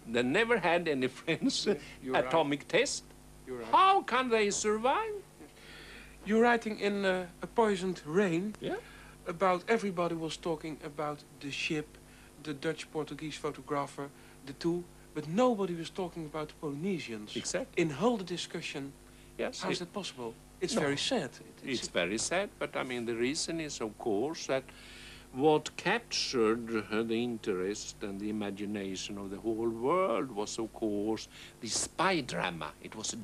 They 0.07 0.23
never 0.23 0.59
had 0.59 0.89
any 0.89 1.07
French 1.21 1.67
uh, 1.69 1.75
you're 2.03 2.15
right. 2.15 2.25
atomic 2.27 2.67
test. 2.69 3.05
Right. 3.47 3.67
How 3.73 4.03
can 4.03 4.29
they 4.31 4.51
survive? 4.51 5.15
You're 6.27 6.43
writing 6.43 6.79
in 6.81 7.05
uh, 7.05 7.27
A 7.43 7.47
Poisoned 7.47 8.03
Rain 8.05 8.55
Yeah. 8.61 8.77
about 9.27 9.63
everybody 9.69 10.15
was 10.15 10.37
talking 10.37 10.77
about 10.85 11.19
the 11.41 11.51
ship, 11.51 11.87
the 12.43 12.53
Dutch-Portuguese 12.53 13.37
photographer, 13.37 14.09
the 14.47 14.53
two, 14.55 14.85
but 15.15 15.27
nobody 15.29 15.75
was 15.75 15.91
talking 15.91 16.27
about 16.27 16.49
the 16.49 16.55
Polynesians. 16.61 17.37
Exactly. 17.37 17.83
In 17.83 17.91
whole 17.91 18.17
the 18.19 18.25
discussion, 18.25 18.93
Yes. 19.39 19.63
how 19.63 19.71
is 19.71 19.77
it- 19.81 19.85
that 19.85 19.93
possible? 19.93 20.35
It's 20.61 20.75
No. 20.75 20.81
very 20.83 20.97
sad. 20.99 21.31
It- 21.65 21.69
It's 21.71 21.89
very 21.89 22.19
sad, 22.19 22.49
but 22.59 22.77
I 22.77 22.83
mean, 22.83 23.07
the 23.07 23.15
reason 23.15 23.61
is, 23.61 23.81
of 23.81 23.97
course, 23.99 24.47
that 24.47 24.65
what 25.33 25.77
captured 25.77 26.85
uh, 26.91 27.03
the 27.03 27.23
interest 27.23 27.97
and 28.03 28.19
the 28.21 28.31
imagination 28.31 29.19
of 29.19 29.31
the 29.31 29.37
whole 29.37 29.69
world 29.69 30.33
was, 30.33 30.59
of 30.59 30.73
course, 30.73 31.29
the 31.61 31.69
spy 31.69 32.21
drama. 32.21 32.73
It 32.83 32.97
was 32.97 33.15
a 33.15 33.19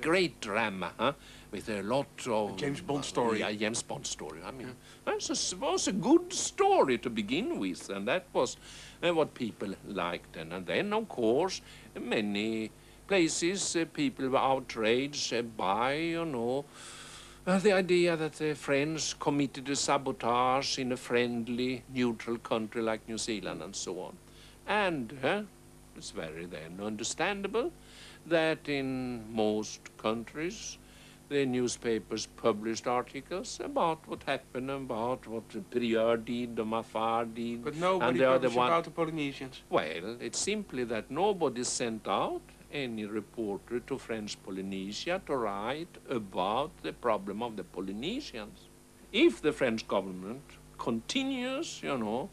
great 0.00 0.40
drama, 0.40 0.92
huh? 0.98 1.12
with 1.50 1.68
a 1.68 1.82
lot 1.82 2.06
of... 2.26 2.56
James 2.56 2.80
Bond 2.80 3.04
story. 3.04 3.40
Yeah, 3.40 3.52
James 3.52 3.82
Bond 3.82 4.06
story. 4.06 4.40
I 4.44 4.50
mean, 4.50 4.74
was 5.06 5.52
a, 5.52 5.56
was 5.56 5.88
a 5.88 5.92
good 5.92 6.32
story 6.32 6.98
to 6.98 7.10
begin 7.10 7.58
with, 7.58 7.88
and 7.90 8.06
that 8.06 8.26
was 8.32 8.56
uh, 9.02 9.14
what 9.14 9.34
people 9.34 9.74
liked. 9.86 10.36
And, 10.36 10.52
and 10.52 10.66
then, 10.66 10.92
of 10.92 11.08
course, 11.08 11.60
many 11.98 12.70
places 13.06 13.74
uh, 13.74 13.86
people 13.92 14.28
were 14.28 14.38
outraged 14.38 15.32
uh, 15.32 15.42
by, 15.42 15.94
you 15.94 16.24
know, 16.24 16.66
uh, 17.48 17.58
the 17.58 17.72
idea 17.72 18.14
that 18.16 18.34
the 18.34 18.54
French 18.54 19.18
committed 19.18 19.68
a 19.70 19.76
sabotage 19.76 20.78
in 20.78 20.92
a 20.92 20.96
friendly, 20.96 21.82
neutral 21.94 22.36
country 22.38 22.82
like 22.82 23.08
New 23.08 23.16
Zealand 23.16 23.62
and 23.62 23.74
so 23.74 24.00
on. 24.00 24.16
And 24.66 25.14
it's 25.96 26.10
very 26.10 26.44
then 26.44 26.78
understandable 26.82 27.72
that 28.26 28.68
in 28.68 29.24
most 29.32 29.80
countries 29.96 30.76
the 31.30 31.44
newspapers 31.46 32.26
published 32.26 32.86
articles 32.86 33.60
about 33.62 34.06
what 34.06 34.22
happened, 34.24 34.70
about 34.70 35.26
what 35.26 35.48
the 35.50 35.60
Prieur 35.60 36.16
did, 36.16 36.56
the 36.56 36.64
Mafar 36.64 37.24
did, 37.26 37.64
But 37.64 37.74
and 37.74 37.80
nobody 37.80 38.18
the 38.18 38.24
other 38.24 38.38
published 38.38 38.56
one. 38.56 38.66
about 38.68 38.84
the 38.84 38.90
Polynesians. 38.90 39.62
Well, 39.70 40.16
it's 40.20 40.38
simply 40.38 40.84
that 40.84 41.10
nobody 41.10 41.64
sent 41.64 42.06
out 42.08 42.42
any 42.72 43.04
reporter 43.04 43.80
to 43.80 43.98
French 43.98 44.42
Polynesia 44.42 45.20
to 45.26 45.36
write 45.36 45.98
about 46.08 46.70
the 46.82 46.92
problem 46.92 47.42
of 47.42 47.56
the 47.56 47.64
Polynesians. 47.64 48.68
If 49.12 49.40
the 49.40 49.52
French 49.52 49.88
government 49.88 50.42
continues, 50.78 51.80
you 51.82 51.96
know, 51.96 52.30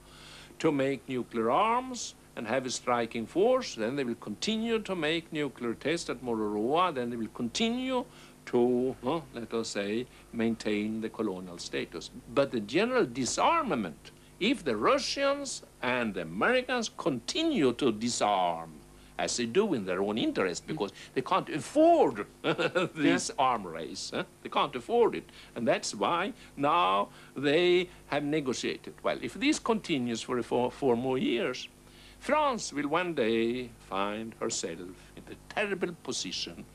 to 0.60 0.72
make 0.72 1.08
nuclear 1.08 1.52
arms 1.52 2.16
and 2.36 2.48
have 2.48 2.66
a 2.66 2.70
striking 2.70 3.26
force, 3.26 3.76
then 3.76 3.96
they 3.96 4.04
will 4.04 4.16
continue 4.16 4.80
to 4.80 4.96
make 4.96 5.32
nuclear 5.32 5.74
tests 5.74 6.10
at 6.10 6.24
Mororoa, 6.24 6.94
then 6.94 7.10
they 7.10 7.16
will 7.16 7.28
continue 7.34 8.06
to, 8.48 8.96
uh, 9.06 9.22
let 9.34 9.54
us 9.54 9.70
say, 9.70 10.06
maintain 10.34 11.02
the 11.02 11.10
colonial 11.10 11.58
status. 11.58 12.12
But 12.34 12.52
the 12.52 12.60
general 12.60 13.06
disarmament, 13.06 14.12
if 14.40 14.64
the 14.64 14.76
Russians 14.76 15.64
and 15.82 16.14
the 16.14 16.22
Americans 16.22 16.92
continue 16.98 17.74
to 17.74 17.92
disarm, 17.92 18.74
as 19.18 19.38
they 19.38 19.46
do 19.46 19.74
in 19.74 19.86
their 19.86 20.02
own 20.02 20.18
interest, 20.18 20.68
because 20.68 20.92
they 21.14 21.22
can't 21.22 21.50
afford 21.50 22.26
this 22.96 23.32
arm 23.40 23.66
race. 23.66 24.12
huh? 24.14 24.24
They 24.44 24.50
can't 24.50 24.76
afford 24.76 25.16
it. 25.16 25.30
And 25.56 25.68
that's 25.68 25.96
why 25.96 26.34
now 26.58 27.10
they 27.36 27.90
have 28.08 28.24
negotiated. 28.24 28.94
Well, 29.04 29.18
if 29.22 29.36
this 29.36 29.60
continues 29.60 30.22
for 30.22 30.42
four, 30.44 30.72
four 30.72 30.96
more 30.96 31.18
years, 31.18 31.68
France 32.20 32.74
will 32.74 32.88
one 32.88 33.14
day 33.14 33.70
find 33.90 34.34
herself 34.40 34.80
in 34.80 35.24
the 35.28 35.36
terrible 35.50 35.94
position 36.04 36.66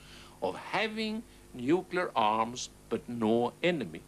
of 0.42 0.56
having 0.56 1.23
nuclear 1.54 2.11
arms 2.14 2.70
but 2.88 3.09
no 3.09 3.52
enemy. 3.62 4.00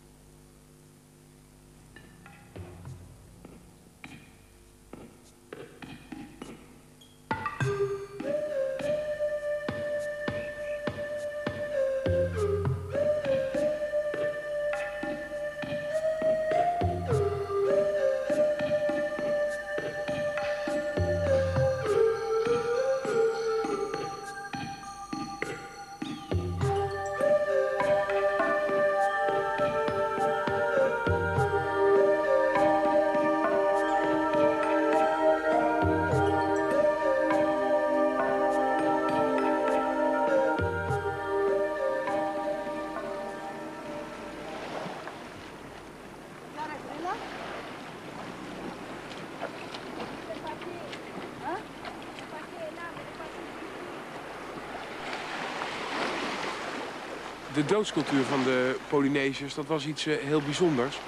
De 57.62 57.74
doodscultuur 57.74 58.24
van 58.24 58.42
de 58.42 58.76
Polynesiërs, 58.88 59.54
dat 59.54 59.66
was 59.66 59.86
iets 59.86 60.06
eh, 60.06 60.16
heel 60.16 60.42
bijzonders. 60.42 61.00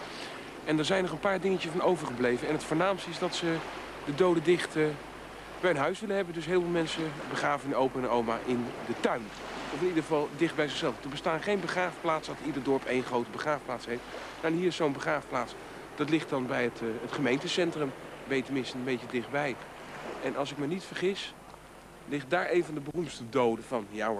En 0.64 0.78
er 0.78 0.84
zijn 0.84 1.02
nog 1.02 1.12
een 1.12 1.18
paar 1.18 1.40
dingetjes 1.40 1.70
van 1.70 1.82
overgebleven. 1.82 2.48
En 2.48 2.54
het 2.54 2.64
voornaamste 2.64 3.10
is 3.10 3.18
dat 3.18 3.34
ze 3.34 3.56
de 4.04 4.14
doden 4.14 4.42
dicht 4.42 4.74
bij 5.60 5.70
hun 5.70 5.76
huis 5.76 6.00
willen 6.00 6.16
hebben. 6.16 6.34
Dus 6.34 6.46
heel 6.46 6.60
veel 6.60 6.70
mensen 6.70 7.02
begraven 7.30 7.70
hun 7.70 7.78
opa 7.78 7.98
en 7.98 8.08
oma 8.08 8.38
in 8.44 8.66
de 8.86 8.92
tuin. 9.00 9.22
Of 9.72 9.80
in 9.80 9.86
ieder 9.86 10.02
geval 10.02 10.28
dicht 10.36 10.54
bij 10.54 10.68
zichzelf. 10.68 10.94
Er 11.02 11.08
bestaan 11.08 11.42
geen 11.42 11.60
begraafplaatsen 11.60 12.34
dat 12.36 12.46
ieder 12.46 12.62
dorp 12.62 12.84
één 12.84 13.04
grote 13.04 13.30
begraafplaats 13.30 13.86
heeft. 13.86 14.02
Nou, 14.42 14.54
en 14.54 14.58
hier 14.58 14.68
is 14.68 14.76
zo'n 14.76 14.92
begraafplaats. 14.92 15.54
Dat 15.94 16.10
ligt 16.10 16.28
dan 16.28 16.46
bij 16.46 16.62
het, 16.62 16.80
eh, 16.80 16.88
het 17.00 17.12
gemeentecentrum. 17.12 17.92
Je 18.28 18.42
tenminste 18.42 18.76
een 18.76 18.84
beetje 18.84 19.06
dichtbij. 19.10 19.56
En 20.22 20.36
als 20.36 20.50
ik 20.50 20.58
me 20.58 20.66
niet 20.66 20.84
vergis, 20.84 21.34
ligt 22.08 22.30
daar 22.30 22.50
een 22.50 22.64
van 22.64 22.74
de 22.74 22.80
beroemdste 22.80 23.22
doden 23.30 23.64
van. 23.64 23.86
Ja 23.90 24.10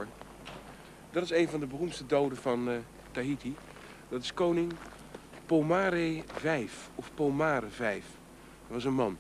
dat 1.14 1.23
is 1.23 1.30
een 1.30 1.49
van 1.49 1.61
de 1.61 1.66
beroemdste 1.66 2.06
doden 2.06 2.38
van 2.38 2.68
eh, 2.68 2.76
Tahiti. 3.11 3.56
Dat 4.09 4.23
is 4.23 4.35
koning 4.35 4.73
Pomare 5.47 6.23
V. 6.26 6.68
Of 6.94 7.11
Pomare 7.14 7.71
V. 7.71 7.80
Dat 7.80 8.68
was 8.68 8.85
een 8.85 8.94
man. 8.94 9.16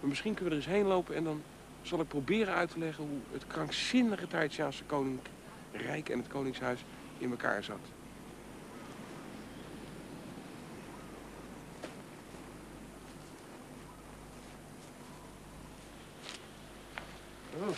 Maar 0.00 0.08
misschien 0.08 0.34
kunnen 0.34 0.54
we 0.54 0.60
er 0.60 0.66
eens 0.66 0.76
heen 0.76 0.86
lopen 0.86 1.14
en 1.14 1.24
dan 1.24 1.42
zal 1.82 2.00
ik 2.00 2.08
proberen 2.08 2.54
uit 2.54 2.70
te 2.70 2.78
leggen 2.78 3.04
hoe 3.04 3.18
het 3.32 3.46
krankzinnige 3.46 4.26
Tahitiaanse 4.26 4.84
koninkrijk 4.84 6.08
en 6.08 6.18
het 6.18 6.28
koningshuis 6.28 6.84
in 7.18 7.30
elkaar 7.30 7.64
zat. 7.64 7.78
Oh. 17.60 17.76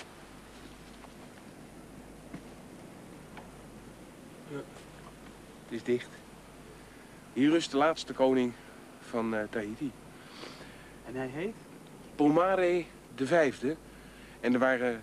Ja. 4.50 4.60
Het 5.64 5.69
is 5.80 5.87
dicht. 5.87 6.08
Hier 7.32 7.50
rust 7.50 7.70
de 7.70 7.76
laatste 7.76 8.12
koning 8.12 8.52
van 9.00 9.34
uh, 9.34 9.40
Tahiti. 9.50 9.92
En 11.06 11.14
hij 11.14 11.30
heet? 11.32 11.54
Pomare 12.14 12.84
de 13.14 13.26
vijfde. 13.26 13.76
En 14.40 14.52
er 14.52 14.58
waren 14.58 15.02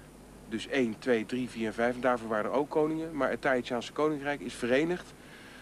dus 0.50 0.68
1, 0.68 0.96
2, 1.00 1.26
3, 1.26 1.50
4 1.50 1.68
en 1.68 1.74
5. 1.74 1.96
En 1.96 2.02
daarvoor 2.02 2.30
waren 2.30 2.52
er 2.52 2.58
ook 2.58 2.70
koningen. 2.70 3.16
Maar 3.16 3.30
het 3.30 3.42
Tahitiaanse 3.42 3.92
koninkrijk 3.92 4.40
is 4.40 4.54
verenigd 4.54 5.14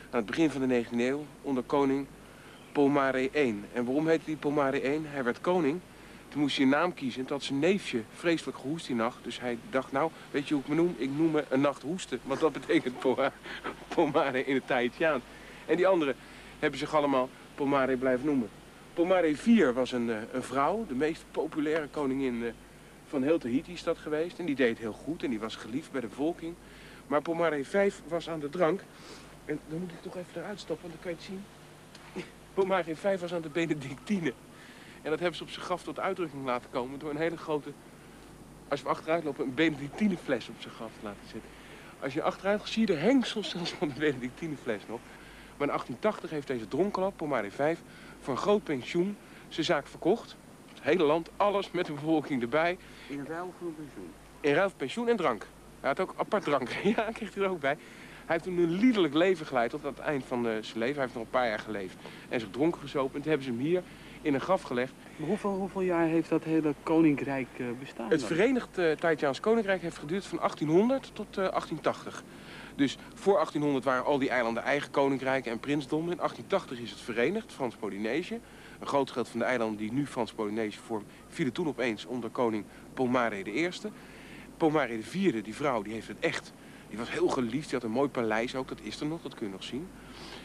aan 0.09 0.17
het 0.17 0.25
begin 0.25 0.49
van 0.49 0.67
de 0.67 0.83
19e 0.83 0.97
eeuw 0.97 1.25
onder 1.41 1.63
koning 1.63 2.07
Pomare 2.71 3.23
I. 3.23 3.63
En 3.73 3.85
waarom 3.85 4.07
heette 4.07 4.25
hij 4.25 4.35
Pomare 4.35 4.95
I? 4.95 5.01
Hij 5.03 5.23
werd 5.23 5.41
koning. 5.41 5.79
Moest 6.35 6.55
hij 6.55 6.65
een 6.65 6.71
naam 6.71 6.93
kiezen. 6.93 7.19
En 7.19 7.25
toen 7.25 7.37
had 7.37 7.45
zijn 7.45 7.59
neefje 7.59 8.01
vreselijk 8.15 8.57
gehoest 8.57 8.87
die 8.87 8.95
nacht. 8.95 9.17
Dus 9.23 9.39
hij 9.39 9.57
dacht, 9.69 9.91
nou, 9.91 10.11
weet 10.31 10.47
je 10.47 10.53
hoe 10.53 10.63
ik 10.63 10.69
me 10.69 10.75
noem? 10.75 10.95
Ik 10.97 11.09
noem 11.17 11.31
me 11.31 11.45
een 11.49 11.61
nacht 11.61 11.81
hoesten. 11.81 12.19
Want 12.23 12.39
dat 12.39 12.51
betekent 12.51 12.99
Pomare 13.95 14.45
in 14.45 14.55
het 14.55 14.67
Tahitiaans. 14.67 15.23
En 15.65 15.75
die 15.75 15.87
anderen 15.87 16.15
hebben 16.59 16.79
zich 16.79 16.95
allemaal 16.95 17.29
Pomare 17.55 17.97
blijven 17.97 18.25
noemen. 18.25 18.49
Pomare 18.93 19.27
IV 19.27 19.73
was 19.73 19.91
een, 19.91 20.09
eh, 20.09 20.17
een 20.31 20.43
vrouw, 20.43 20.85
de 20.87 20.95
meest 20.95 21.25
populaire 21.31 21.87
koningin 21.87 22.43
eh, 22.43 22.51
van 23.07 23.23
heel 23.23 23.37
Tahiti 23.37 23.73
is 23.73 23.83
dat 23.83 23.97
geweest. 23.97 24.39
En 24.39 24.45
die 24.45 24.55
deed 24.55 24.77
heel 24.77 24.93
goed 24.93 25.23
en 25.23 25.29
die 25.29 25.39
was 25.39 25.55
geliefd 25.55 25.91
bij 25.91 26.01
de 26.01 26.07
bevolking. 26.07 26.55
Maar 27.07 27.21
Pomare 27.21 27.65
V 27.65 27.93
was 28.07 28.29
aan 28.29 28.39
de 28.39 28.49
drank. 28.49 28.81
En 29.45 29.59
dan 29.67 29.79
moet 29.79 29.91
ik 29.91 30.01
toch 30.01 30.15
even 30.15 30.41
eruit 30.41 30.59
stoppen, 30.59 30.89
want 30.89 30.93
dan 30.93 31.03
kan 31.03 31.11
je 31.11 31.17
het 31.17 31.25
zien. 31.25 31.43
Pomare 32.53 32.95
V 32.95 33.19
was 33.19 33.33
aan 33.33 33.41
de 33.41 33.49
Benedictine. 33.49 34.33
En 35.05 35.11
dat 35.11 35.19
hebben 35.19 35.37
ze 35.37 35.43
op 35.43 35.49
zijn 35.49 35.65
graf 35.65 35.83
tot 35.83 35.99
uitdrukking 35.99 36.45
laten 36.45 36.69
komen 36.69 36.99
door 36.99 37.09
een 37.09 37.17
hele 37.17 37.37
grote... 37.37 37.69
Als 38.67 38.81
we 38.81 38.89
achteruit 38.89 39.23
lopen, 39.23 39.45
een 39.45 39.53
Benedictinefles 39.53 40.49
op 40.49 40.55
zijn 40.59 40.73
graf 40.73 40.91
te 40.99 41.05
laten 41.05 41.27
zetten. 41.31 41.49
Als 41.99 42.13
je 42.13 42.21
achteruit 42.21 42.61
zie 42.63 42.79
je 42.79 42.85
de 42.85 42.99
hengsels 42.99 43.49
zelfs 43.49 43.71
van 43.71 43.87
de 43.87 43.93
Benedictinefles 43.93 44.81
nog. 44.87 44.99
Maar 45.57 45.67
in 45.67 45.73
1880 45.73 46.29
heeft 46.29 46.47
deze 46.47 46.67
dronkenlap, 46.67 47.17
Pomare 47.17 47.51
V, 47.51 47.77
voor 48.21 48.33
een 48.33 48.39
groot 48.39 48.63
pensioen 48.63 49.17
zijn 49.47 49.65
zaak 49.65 49.87
verkocht. 49.87 50.35
Het 50.73 50.83
hele 50.83 51.03
land, 51.03 51.29
alles 51.37 51.71
met 51.71 51.85
de 51.85 51.93
bevolking 51.93 52.41
erbij. 52.41 52.77
In 53.07 53.25
ruil 53.27 53.53
voor 53.57 53.67
een 53.67 53.75
pensioen? 53.75 54.11
In 54.41 54.53
ruil 54.53 54.69
voor 54.69 54.77
pensioen 54.77 55.07
en 55.07 55.15
drank. 55.15 55.47
Hij 55.79 55.89
had 55.89 55.99
ook 55.99 56.13
apart 56.17 56.43
drank. 56.43 56.69
Ja, 56.95 57.09
kreeg 57.13 57.33
hij 57.33 57.43
er 57.43 57.49
ook 57.49 57.59
bij. 57.59 57.77
Hij 58.25 58.35
heeft 58.35 58.43
toen 58.43 58.57
een 58.57 58.71
liederlijk 58.71 59.13
leven 59.13 59.45
geleid 59.45 59.69
tot 59.69 59.85
aan 59.85 59.93
het 59.93 59.99
eind 59.99 60.25
van 60.25 60.43
zijn 60.43 60.61
leven. 60.73 60.95
Hij 60.95 61.03
heeft 61.03 61.13
nog 61.13 61.23
een 61.23 61.29
paar 61.29 61.47
jaar 61.47 61.59
geleefd. 61.59 61.95
En 62.29 62.39
zich 62.39 62.49
dronken 62.49 62.81
gezopen. 62.81 63.15
En 63.15 63.21
toen 63.21 63.31
hebben 63.31 63.47
ze 63.47 63.53
hem 63.53 63.61
hier 63.61 63.83
in 64.25 64.33
een 64.33 64.41
graf 64.41 64.61
gelegd. 64.61 64.93
Maar 65.15 65.27
hoeveel, 65.27 65.55
hoeveel 65.55 65.81
jaar 65.81 66.07
heeft 66.07 66.29
dat 66.29 66.43
hele 66.43 66.73
koninkrijk 66.83 67.47
uh, 67.57 67.67
bestaan? 67.79 68.09
Het 68.09 68.23
Verenigd 68.23 68.79
uh, 68.79 69.29
Koninkrijk 69.41 69.81
heeft 69.81 69.97
geduurd 69.97 70.25
van 70.25 70.37
1800 70.37 71.11
tot 71.13 71.27
uh, 71.29 71.35
1880. 71.35 72.23
Dus 72.75 72.97
voor 73.13 73.33
1800 73.33 73.85
waren 73.85 74.05
al 74.05 74.19
die 74.19 74.29
eilanden 74.29 74.63
eigen 74.63 74.91
koninkrijken 74.91 75.51
en 75.51 75.59
prinsdommen. 75.59 76.11
In 76.11 76.17
1880 76.17 76.79
is 76.79 76.91
het 76.91 76.99
verenigd, 76.99 77.53
Frans-Polynesië. 77.53 78.39
Een 78.79 78.87
groot 78.87 79.13
deel 79.13 79.25
van 79.25 79.39
de 79.39 79.45
eilanden 79.45 79.77
die 79.77 79.91
nu 79.91 80.07
Frans-Polynesië 80.07 80.79
vormen... 80.85 81.07
vielen 81.27 81.53
toen 81.53 81.67
opeens 81.67 82.05
onder 82.05 82.29
koning 82.29 82.65
Pomare 82.93 83.53
I. 83.53 83.69
Pomare 84.57 84.97
IV, 84.97 85.43
die 85.43 85.55
vrouw, 85.55 85.81
die 85.81 85.93
heeft 85.93 86.07
het 86.07 86.19
echt... 86.19 86.53
Die 86.89 86.97
was 86.97 87.11
heel 87.11 87.27
geliefd, 87.27 87.69
die 87.69 87.79
had 87.79 87.83
een 87.83 87.95
mooi 87.95 88.09
paleis 88.09 88.55
ook, 88.55 88.67
dat 88.67 88.79
is 88.81 88.99
er 88.99 89.05
nog, 89.05 89.21
dat 89.21 89.35
kun 89.35 89.45
je 89.45 89.51
nog 89.51 89.63
zien. 89.63 89.87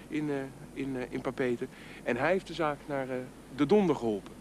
In, 0.08 0.28
uh, 0.28 0.34
in, 0.72 0.94
uh, 0.94 1.02
in 1.08 1.20
Papeten. 1.20 1.68
En 2.02 2.16
hij 2.16 2.30
heeft 2.30 2.46
de 2.46 2.54
zaak 2.54 2.78
naar 2.86 3.08
uh, 3.08 3.14
de 3.60 3.66
donder 3.66 3.96
geholpen. 3.96 4.32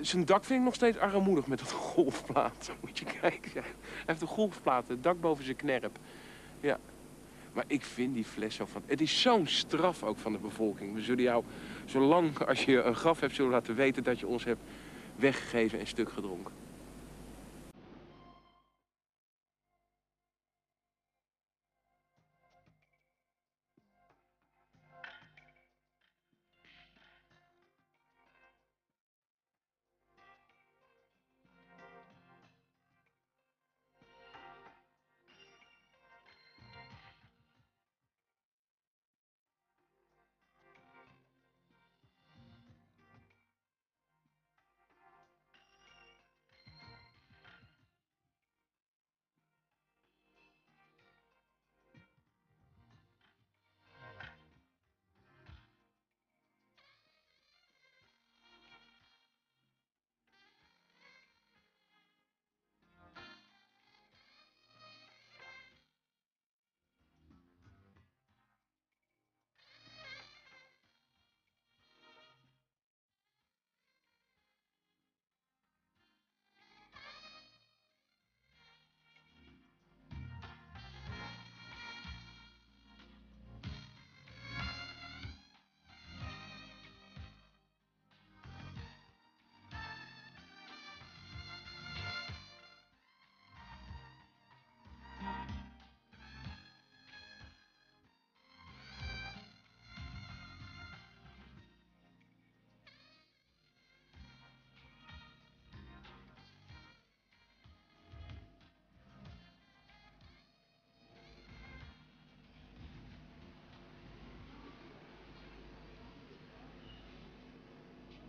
zijn 0.00 0.24
dak 0.24 0.44
vind 0.44 0.58
ik 0.58 0.64
nog 0.64 0.74
steeds 0.74 0.98
armoedig 0.98 1.46
met 1.46 1.58
dat 1.58 1.72
golfplaat. 1.92 2.70
Moet 2.80 2.98
je 2.98 3.04
kijken. 3.20 3.62
Hij 3.62 3.72
heeft 4.06 4.20
een 4.20 4.26
golfplaat, 4.26 4.88
het 4.88 5.02
dak 5.02 5.20
boven 5.20 5.44
zijn 5.44 5.56
knerp. 5.56 5.98
Ja. 6.60 6.78
Maar 7.52 7.64
ik 7.66 7.82
vind 7.82 8.14
die 8.14 8.24
fles 8.24 8.54
zo 8.54 8.66
van... 8.66 8.82
Het 8.86 9.00
is 9.00 9.20
zo'n 9.20 9.46
straf 9.46 10.02
ook 10.02 10.18
van 10.18 10.32
de 10.32 10.38
bevolking. 10.38 10.94
We 10.94 11.00
zullen 11.00 11.22
jou, 11.22 11.44
zolang 11.84 12.38
als 12.38 12.64
je 12.64 12.82
een 12.82 12.94
graf 12.94 13.20
hebt, 13.20 13.34
zullen 13.34 13.50
laten 13.50 13.74
weten 13.74 14.02
dat 14.02 14.20
je 14.20 14.26
ons 14.26 14.44
hebt 14.44 14.62
weggegeven 15.16 15.78
en 15.78 15.86
stuk 15.86 16.10
gedronken. 16.12 16.52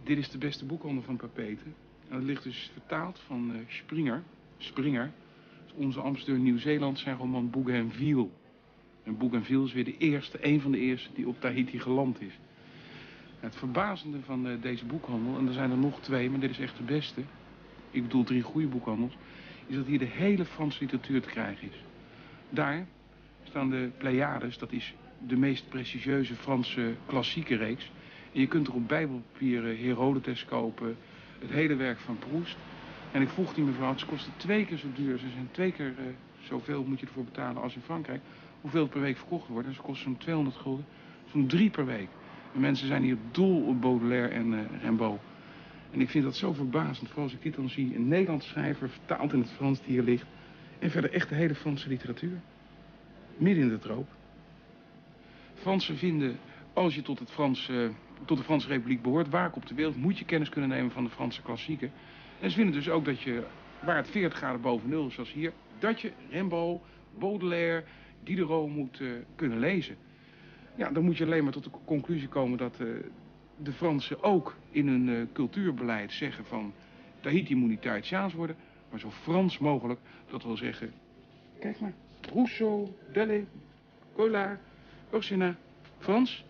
Dit 0.08 0.18
is 0.18 0.30
de 0.30 0.38
beste 0.38 0.66
boekhandel 0.66 1.04
van 1.04 1.18
Papeten. 1.18 1.76
En 2.10 2.16
dat 2.16 2.24
ligt 2.24 2.44
dus 2.44 2.72
vertaald 2.74 3.20
van 3.26 3.52
uh, 3.52 3.58
Springer. 3.68 4.24
Springer. 4.58 5.12
Onze 5.76 6.00
ambassadeur 6.00 6.40
Nieuw-Zeeland 6.40 7.00
zijn 7.00 7.18
roman 7.18 7.50
Bougainville. 7.50 8.28
En 9.04 9.18
Bougainville 9.18 9.66
is 9.66 9.74
weer 9.74 9.86
de 9.86 9.98
eerste, 9.98 10.38
een 10.42 10.62
van 10.62 10.72
de 10.72 10.78
eerste 10.80 11.10
die 11.14 11.28
op 11.28 11.42
Tahiti 11.42 11.80
geland 11.80 12.22
is. 12.22 12.40
Het 13.40 13.56
verbazende 13.56 14.18
van 14.22 14.48
uh, 14.48 14.62
deze 14.62 14.86
boekhandel, 14.86 15.38
en 15.38 15.48
er 15.48 15.54
zijn 15.54 15.72
er 15.72 15.78
nog 15.78 16.00
twee, 16.00 16.30
maar 16.30 16.40
dit 16.40 16.50
is 16.50 16.60
echt 16.60 16.78
de 16.78 16.84
beste. 16.84 17.22
Ik 17.92 18.02
bedoel 18.02 18.24
drie 18.24 18.42
goede 18.42 18.68
boekhandels. 18.68 19.18
Is 19.66 19.76
dat 19.76 19.86
hier 19.86 20.00
de 20.00 20.06
hele 20.06 20.46
Franse 20.46 20.82
literatuur 20.82 21.22
te 21.22 21.30
krijgen 21.30 21.68
is. 21.68 21.84
Daar 22.50 22.88
staan 23.44 23.70
de 23.70 23.90
Pleiades, 23.98 24.58
dat 24.58 24.72
is 24.72 24.94
de 25.28 25.38
meest 25.38 25.70
prestigieuze 25.70 26.36
Franse 26.36 26.96
klassieke 27.06 27.56
reeks. 27.56 27.92
En 28.38 28.44
je 28.44 28.50
kunt 28.50 28.68
er 28.68 28.74
op 28.74 28.88
bijbelpapieren 28.88 29.78
Herodotus 29.78 30.46
kopen, 30.46 30.96
het 31.40 31.50
hele 31.50 31.76
werk 31.76 32.00
van 32.00 32.18
Proest. 32.18 32.58
En 33.12 33.22
ik 33.22 33.30
vroeg 33.30 33.54
die 33.54 33.64
mevrouw, 33.64 33.98
ze 33.98 34.06
kosten 34.06 34.34
twee 34.38 34.66
keer 34.66 34.78
zo 34.78 34.88
duur, 34.96 35.18
ze 35.18 35.30
zijn 35.30 35.48
twee 35.52 35.72
keer 35.72 35.86
uh, 35.88 36.06
zoveel 36.44 36.84
moet 36.84 37.00
je 37.00 37.06
ervoor 37.06 37.24
betalen 37.24 37.62
als 37.62 37.76
in 37.76 37.82
Frankrijk. 37.82 38.22
Hoeveel 38.62 38.88
per 38.88 39.02
week 39.02 39.18
verkocht 39.18 39.48
wordt. 39.48 39.68
En 39.68 39.74
ze 39.74 39.82
kosten 39.82 40.04
zo'n 40.04 40.18
200 40.18 40.56
gulden, 40.56 40.86
zo'n 41.32 41.48
drie 41.48 41.70
per 41.70 41.86
week. 41.86 42.08
En 42.54 42.60
mensen 42.60 42.88
zijn 42.88 43.04
hier 43.04 43.18
dol 43.32 43.62
op 43.62 43.82
Baudelaire 43.82 44.28
en 44.28 44.54
uh, 44.54 44.60
Rimbaud. 44.82 45.20
En 45.92 46.02
ik 46.02 46.10
vind 46.10 46.24
dat 46.24 46.36
zo 46.36 46.54
verbazend, 46.54 47.08
vooral 47.08 47.24
als 47.24 47.34
ik 47.34 47.42
dit 47.42 47.56
dan 47.56 47.70
zie. 47.70 47.96
Een 47.96 48.08
Nederlands 48.08 48.48
schrijver, 48.48 48.90
vertaald 48.90 49.34
in 49.34 49.40
het 49.40 49.52
Frans, 49.52 49.82
die 49.82 49.92
hier 49.94 50.04
ligt. 50.04 50.28
En 50.80 50.92
verder 50.92 51.14
echt 51.14 51.30
de 51.30 51.36
hele 51.36 51.56
Franse 51.56 51.90
literatuur. 51.90 52.42
Midden 53.38 53.64
in 53.64 53.70
de 53.70 53.80
troop. 53.80 54.08
Fransen 55.54 55.98
vinden, 55.98 56.38
als 56.74 56.96
je 56.96 57.02
tot 57.02 57.20
het 57.20 57.32
Frans... 57.32 57.70
Uh, 57.70 57.90
tot 58.26 58.38
de 58.38 58.44
Franse 58.44 58.68
Republiek 58.68 59.02
behoort, 59.02 59.30
waar 59.30 59.52
op 59.54 59.66
de 59.68 59.76
wereld, 59.76 59.96
moet 59.96 60.18
je 60.18 60.26
kennis 60.26 60.50
kunnen 60.50 60.70
nemen 60.70 60.92
van 60.92 61.04
de 61.04 61.10
Franse 61.10 61.42
klassieken. 61.42 61.92
En 62.40 62.50
ze 62.50 62.56
vinden 62.56 62.76
dus 62.76 62.90
ook 62.90 63.06
dat 63.06 63.22
je, 63.22 63.44
waar 63.84 63.96
het 63.96 64.10
40 64.10 64.38
graden 64.38 64.62
boven 64.62 64.90
nul 64.90 65.08
is, 65.08 65.14
zoals 65.14 65.34
hier, 65.34 65.54
dat 65.80 66.02
je 66.02 66.12
Rimbaud, 66.30 66.82
Baudelaire, 67.20 67.84
Diderot 68.24 68.70
moet 68.70 69.00
uh, 69.00 69.12
kunnen 69.36 69.60
lezen. 69.60 69.96
Ja, 70.76 70.90
dan 70.90 71.04
moet 71.04 71.18
je 71.18 71.26
alleen 71.26 71.44
maar 71.44 71.54
tot 71.54 71.64
de 71.64 71.70
conclusie 71.86 72.28
komen 72.28 72.58
dat 72.58 72.80
uh, 72.80 72.88
de 73.58 73.72
Fransen 73.72 74.24
ook 74.24 74.56
in 74.72 74.88
hun 74.88 75.08
uh, 75.08 75.22
cultuurbeleid 75.34 76.12
zeggen 76.12 76.46
van... 76.46 76.74
Tahiti 77.22 77.56
moet 77.56 77.70
niet 77.70 77.82
Tahitiaans 77.82 78.34
worden, 78.34 78.56
maar 78.90 79.00
zo 79.00 79.10
Frans 79.10 79.58
mogelijk. 79.58 80.00
Dat 80.30 80.44
wil 80.44 80.58
zeggen, 80.58 80.94
kijk 81.60 81.80
maar, 81.80 81.94
Rousseau, 82.34 82.88
Delle, 83.14 83.46
Collard, 84.14 84.60
Orsina, 85.12 85.56
Frans. 85.98 86.46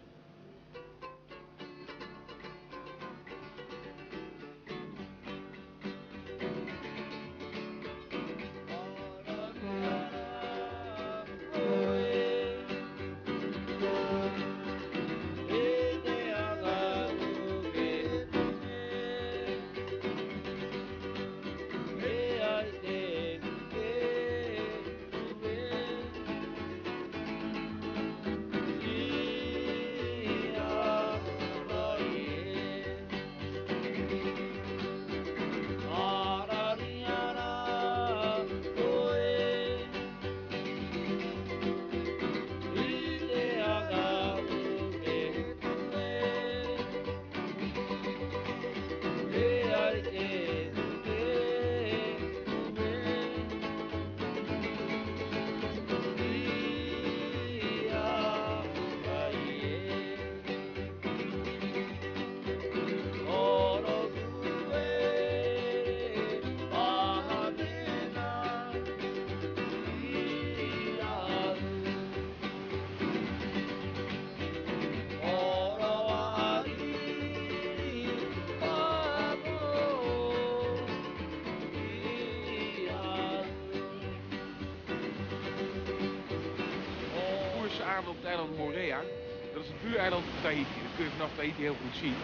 Kun 91.18 91.26
je 91.26 91.32
vanaf 91.32 91.44
Tahiti 91.44 91.62
heel 91.62 91.82
goed 91.84 91.98
zien. 92.04 92.18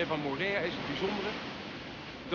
En 0.00 0.06
van 0.06 0.20
Morea 0.20 0.60
is 0.68 0.74
het 0.78 0.86
bijzondere 0.92 1.32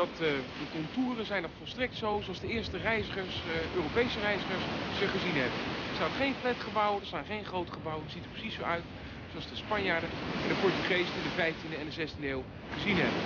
dat 0.02 0.14
uh, 0.14 0.28
de 0.62 0.68
contouren 0.78 1.26
zijn 1.26 1.44
er 1.44 1.58
volstrekt 1.58 1.96
zo 2.04 2.10
zoals 2.24 2.40
de 2.40 2.52
eerste 2.56 2.78
reizigers, 2.78 3.36
uh, 3.36 3.76
Europese 3.80 4.20
reizigers, 4.20 4.66
ze 5.00 5.06
gezien 5.16 5.38
hebben. 5.42 5.60
Er 5.90 5.96
staan 6.00 6.16
geen 6.22 6.36
flatgebouwen, 6.42 7.02
er 7.02 7.08
staan 7.08 7.32
geen 7.34 7.46
grote 7.52 7.72
gebouwen. 7.72 8.04
Het 8.04 8.14
ziet 8.16 8.26
er 8.28 8.36
precies 8.38 8.56
zo 8.60 8.64
uit 8.76 8.86
zoals 9.32 9.50
de 9.50 9.56
Spanjaarden 9.64 10.10
en 10.44 10.50
de 10.54 10.60
Portugezen 10.66 11.14
in 11.20 11.26
de 11.28 11.36
15e 11.44 11.76
en 11.82 11.88
de 11.90 11.96
16e 12.02 12.26
eeuw 12.34 12.44
gezien 12.76 12.98
hebben. 13.04 13.22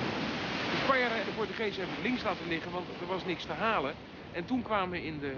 De 0.73 0.79
Spanjaarden 0.83 1.19
en 1.21 1.29
de 1.31 1.39
Portugezen 1.41 1.79
hebben 1.81 1.97
het 1.99 2.07
links 2.09 2.23
laten 2.23 2.47
liggen, 2.53 2.71
want 2.77 2.85
er 3.03 3.13
was 3.15 3.25
niks 3.31 3.43
te 3.49 3.57
halen. 3.65 3.93
En 4.37 4.43
toen 4.49 4.61
kwamen 4.69 4.97
in 5.09 5.19
de 5.25 5.33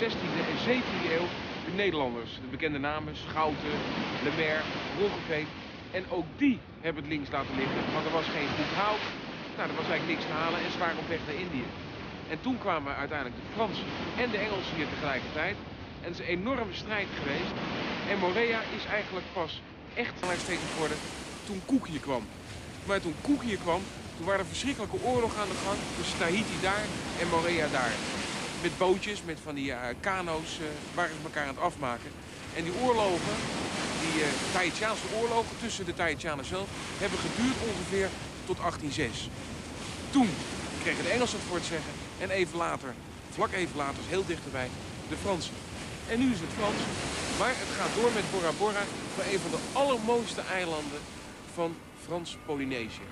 16e 0.00 0.40
en 0.52 0.58
17e 0.68 1.04
eeuw 1.16 1.28
de 1.66 1.72
Nederlanders. 1.82 2.32
De 2.44 2.50
bekende 2.56 2.80
namen 2.90 3.16
Schouten, 3.16 3.76
Lemaire, 4.24 4.62
Roggeveen. 5.00 5.48
En 5.90 6.04
ook 6.16 6.26
die 6.36 6.58
hebben 6.80 7.02
het 7.02 7.12
links 7.12 7.30
laten 7.30 7.56
liggen, 7.56 7.92
want 7.94 8.06
er 8.06 8.18
was 8.20 8.28
geen 8.36 8.50
goed 8.56 8.72
hout. 8.82 9.04
Nou, 9.56 9.68
er 9.70 9.80
was 9.82 9.88
eigenlijk 9.90 10.12
niks 10.14 10.26
te 10.30 10.38
halen 10.42 10.58
en 10.60 10.78
waren 10.78 11.02
op 11.02 11.08
weg 11.08 11.22
naar 11.26 11.40
Indië. 11.46 11.66
En 12.32 12.38
toen 12.40 12.58
kwamen 12.64 12.94
uiteindelijk 13.02 13.38
de 13.40 13.52
Fransen 13.54 13.88
en 14.22 14.30
de 14.30 14.40
Engelsen 14.46 14.74
hier 14.76 14.90
tegelijkertijd. 14.94 15.56
En 16.02 16.08
het 16.10 16.18
is 16.18 16.24
een 16.24 16.32
enorme 16.38 16.74
strijd 16.82 17.10
geweest. 17.18 17.54
En 18.10 18.18
Morea 18.18 18.60
is 18.78 18.84
eigenlijk 18.98 19.28
pas 19.32 19.52
echt 19.94 20.14
belangstellend 20.20 20.72
geworden 20.72 20.98
toen 21.46 21.60
Koek 21.70 21.86
hier 21.86 22.04
kwam. 22.08 22.24
Maar 22.86 23.00
toen 23.00 23.16
Koek 23.20 23.42
hier 23.42 23.60
kwam, 23.66 23.82
toen 24.16 24.26
waren 24.26 24.40
er 24.40 24.54
verschrikkelijke 24.54 25.02
oorlog 25.10 25.32
aan 25.40 25.52
de 25.54 25.60
gang 25.64 25.78
tussen 25.96 26.18
Tahiti 26.18 26.56
daar 26.68 26.86
en 27.20 27.28
Morea 27.28 27.68
daar 27.78 27.94
met 28.62 28.78
bootjes, 28.78 29.22
met 29.22 29.38
van 29.42 29.54
die 29.54 29.70
uh, 29.70 29.78
kano's, 30.00 30.58
uh, 30.60 30.66
waren 30.94 31.14
ze 31.16 31.22
elkaar 31.24 31.42
aan 31.42 31.54
het 31.54 31.64
afmaken. 31.70 32.10
En 32.56 32.64
die 32.64 32.72
oorlogen, 32.82 33.34
die 34.18 34.26
uh, 34.26 34.52
Tahitiaanse 34.52 35.06
oorlogen 35.20 35.56
tussen 35.60 35.84
de 35.84 35.94
Tahitianen 35.94 36.44
zelf, 36.44 36.68
hebben 36.98 37.18
geduurd 37.18 37.58
ongeveer 37.70 38.08
tot 38.46 38.56
1806. 38.56 39.28
Toen 40.10 40.30
kregen 40.82 41.04
de 41.04 41.10
Engelsen 41.10 41.38
het 41.38 41.48
voor 41.48 41.56
het 41.56 41.66
zeggen 41.74 41.92
en 42.18 42.30
even 42.30 42.58
later, 42.58 42.94
vlak 43.30 43.52
even 43.52 43.76
later, 43.76 44.02
heel 44.08 44.26
dichterbij, 44.26 44.68
de 45.08 45.16
Fransen. 45.16 45.54
En 46.08 46.18
nu 46.18 46.32
is 46.32 46.40
het 46.40 46.56
Frans, 46.58 46.80
maar 47.38 47.54
het 47.64 47.72
gaat 47.78 47.94
door 47.94 48.10
met 48.12 48.30
Bora 48.30 48.52
Bora 48.58 48.84
van 49.14 49.24
een 49.32 49.40
van 49.44 49.50
de 49.50 49.62
allermooiste 49.72 50.42
eilanden 50.58 51.00
van 51.54 51.76
Frans-Polynesië. 52.04 53.08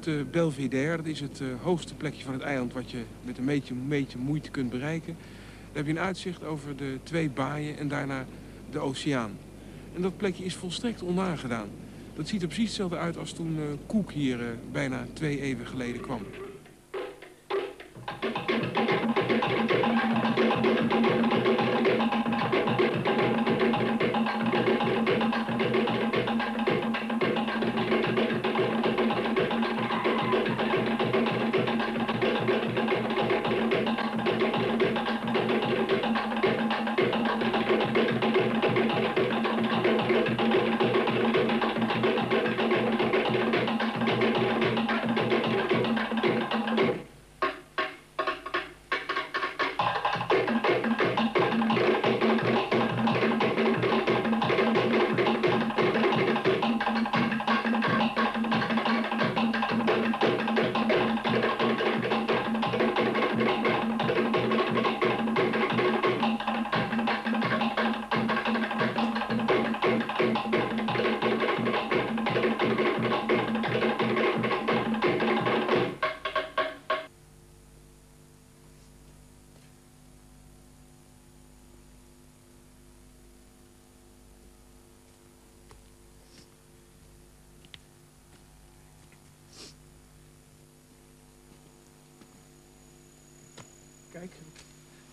De 0.00 0.24
Belvedere, 0.30 0.96
dat 0.96 1.06
is 1.06 1.20
het 1.20 1.40
uh, 1.40 1.48
hoogste 1.62 1.94
plekje 1.94 2.24
van 2.24 2.32
het 2.32 2.42
eiland... 2.42 2.72
wat 2.72 2.90
je 2.90 3.02
met 3.22 3.38
een 3.38 3.44
beetje, 3.44 3.74
beetje 3.74 4.18
moeite 4.18 4.50
kunt 4.50 4.70
bereiken. 4.70 5.16
Daar 5.72 5.72
heb 5.72 5.86
je 5.86 5.92
een 5.92 5.98
uitzicht 5.98 6.44
over 6.44 6.76
de 6.76 6.98
twee 7.02 7.30
baaien 7.30 7.78
en 7.78 7.88
daarna 7.88 8.26
de 8.70 8.78
oceaan. 8.78 9.38
En 9.94 10.02
dat 10.02 10.16
plekje 10.16 10.44
is 10.44 10.54
volstrekt 10.54 11.02
onaangedaan. 11.02 11.68
Dat 12.14 12.28
ziet 12.28 12.42
er 12.42 12.46
precies 12.46 12.66
hetzelfde 12.66 12.96
uit 12.96 13.18
als 13.18 13.32
toen 13.32 13.56
uh, 13.56 13.62
Koek 13.86 14.12
hier 14.12 14.40
uh, 14.40 14.46
bijna 14.72 15.06
twee 15.12 15.40
eeuwen 15.40 15.66
geleden 15.66 16.00
kwam. 16.00 16.20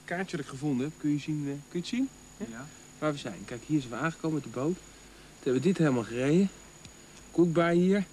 Kaartje 0.08 0.38
dat 0.38 0.46
ik 0.46 0.52
gevonden 0.52 0.86
heb. 0.86 0.94
Kun 0.98 1.12
je, 1.12 1.20
zien, 1.20 1.44
eh, 1.46 1.52
kun 1.52 1.60
je 1.72 1.78
het 1.78 1.88
zien? 1.88 2.10
Ja. 2.38 2.68
Waar 3.00 3.12
we 3.12 3.18
zijn. 3.18 3.40
Kijk, 3.46 3.62
hier 3.66 3.80
zijn 3.80 3.92
we 3.92 4.00
aangekomen 4.00 4.34
met 4.34 4.44
de 4.44 4.60
boot. 4.60 4.76
Toen 4.76 5.44
hebben 5.44 5.62
we 5.62 5.68
dit 5.68 5.78
helemaal 5.78 6.04
gereden. 6.04 6.50
Koekbaai 7.32 7.80
hier. 7.80 8.06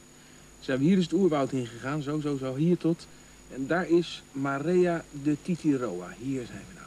Zijn 0.61 0.79
we 0.79 0.85
hier 0.85 0.97
dus 0.97 1.05
het 1.05 1.13
oerwoud 1.13 1.53
in 1.53 1.67
gegaan. 1.67 2.03
Zo, 2.03 2.21
zo, 2.21 2.37
zo. 2.37 2.55
Hier 2.55 2.77
tot. 2.77 3.07
En 3.53 3.67
daar 3.67 3.89
is 3.89 4.23
Marea 4.33 5.05
de 5.23 5.37
Titiroa. 5.43 6.15
Hier 6.19 6.47
zijn 6.47 6.63
we 6.69 6.75
nou. 6.75 6.87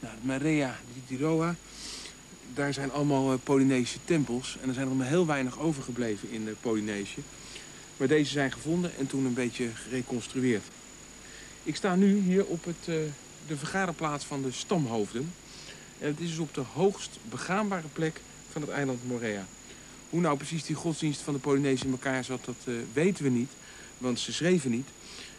Nou, 0.00 0.14
de 0.20 0.26
Marea 0.26 0.76
de 0.94 1.00
Titiroa. 1.00 1.54
Daar 2.54 2.72
zijn 2.72 2.92
allemaal 2.92 3.32
eh, 3.32 3.38
Polynesische 3.42 3.98
tempels. 4.04 4.56
En 4.62 4.68
er 4.68 4.74
zijn 4.74 4.88
er 4.88 4.94
maar 4.94 5.06
heel 5.06 5.26
weinig 5.26 5.58
overgebleven 5.58 6.30
in 6.30 6.44
de 6.44 6.54
Polynesië. 6.60 7.22
Maar 7.96 8.08
deze 8.08 8.30
zijn 8.30 8.52
gevonden 8.52 8.96
en 8.98 9.06
toen 9.06 9.24
een 9.24 9.34
beetje 9.34 9.68
gereconstrueerd. 9.74 10.64
Ik 11.62 11.76
sta 11.76 11.94
nu 11.94 12.18
hier 12.18 12.44
op 12.44 12.64
het, 12.64 12.88
eh, 12.88 12.94
de 13.46 13.56
vergaderplaats 13.56 14.24
van 14.24 14.42
de 14.42 14.52
stamhoofden. 14.52 15.32
En 15.98 16.06
het 16.06 16.20
is 16.20 16.28
dus 16.28 16.38
op 16.38 16.54
de 16.54 16.64
hoogst 16.72 17.18
begaanbare 17.30 17.88
plek 17.92 18.20
van 18.50 18.62
het 18.62 18.70
eiland 18.70 19.08
Morea. 19.08 19.46
Hoe 20.10 20.20
nou 20.20 20.36
precies 20.36 20.64
die 20.64 20.76
godsdienst 20.76 21.20
van 21.20 21.34
de 21.34 21.40
Polynesië 21.40 21.84
in 21.84 21.90
elkaar 21.90 22.24
zat, 22.24 22.44
dat 22.44 22.56
eh, 22.64 22.74
weten 22.92 23.24
we 23.24 23.30
niet. 23.30 23.50
Want 23.98 24.20
ze 24.20 24.32
schreven 24.32 24.70
niet. 24.70 24.88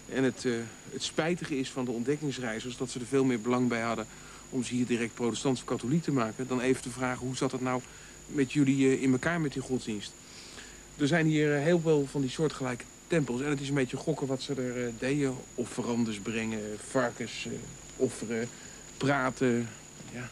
En 0.09 0.23
het, 0.23 0.45
eh, 0.45 0.51
het 0.91 1.03
spijtige 1.03 1.57
is 1.57 1.69
van 1.69 1.85
de 1.85 1.91
ontdekkingsreizigers 1.91 2.77
dat 2.77 2.89
ze 2.89 2.99
er 2.99 3.05
veel 3.05 3.23
meer 3.23 3.41
belang 3.41 3.67
bij 3.67 3.81
hadden 3.81 4.07
om 4.49 4.63
ze 4.63 4.73
hier 4.73 4.85
direct 4.85 5.13
protestant 5.13 5.57
of 5.57 5.63
katholiek 5.63 6.03
te 6.03 6.11
maken. 6.11 6.47
Dan 6.47 6.61
even 6.61 6.81
te 6.81 6.89
vragen 6.89 7.25
hoe 7.25 7.35
zat 7.35 7.51
het 7.51 7.61
nou 7.61 7.81
met 8.27 8.53
jullie 8.53 8.87
eh, 8.87 9.01
in 9.01 9.11
elkaar 9.11 9.41
met 9.41 9.53
die 9.53 9.61
godsdienst. 9.61 10.13
Er 10.97 11.07
zijn 11.07 11.25
hier 11.25 11.51
heel 11.51 11.79
veel 11.79 12.07
van 12.11 12.21
die 12.21 12.29
soortgelijke 12.29 12.85
tempels. 13.07 13.41
En 13.41 13.49
het 13.49 13.61
is 13.61 13.67
een 13.67 13.73
beetje 13.73 13.97
gokken 13.97 14.27
wat 14.27 14.41
ze 14.41 14.53
er 14.53 14.91
deden. 14.99 15.35
Offerandes 15.55 16.19
brengen, 16.19 16.61
varkens 16.89 17.47
offeren, 17.95 18.49
praten, 18.97 19.69
ja, 20.11 20.29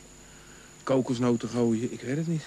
kokosnoten 0.83 1.49
gooien. 1.49 1.91
Ik 1.91 2.01
weet 2.01 2.17
het 2.17 2.27
niet. 2.27 2.43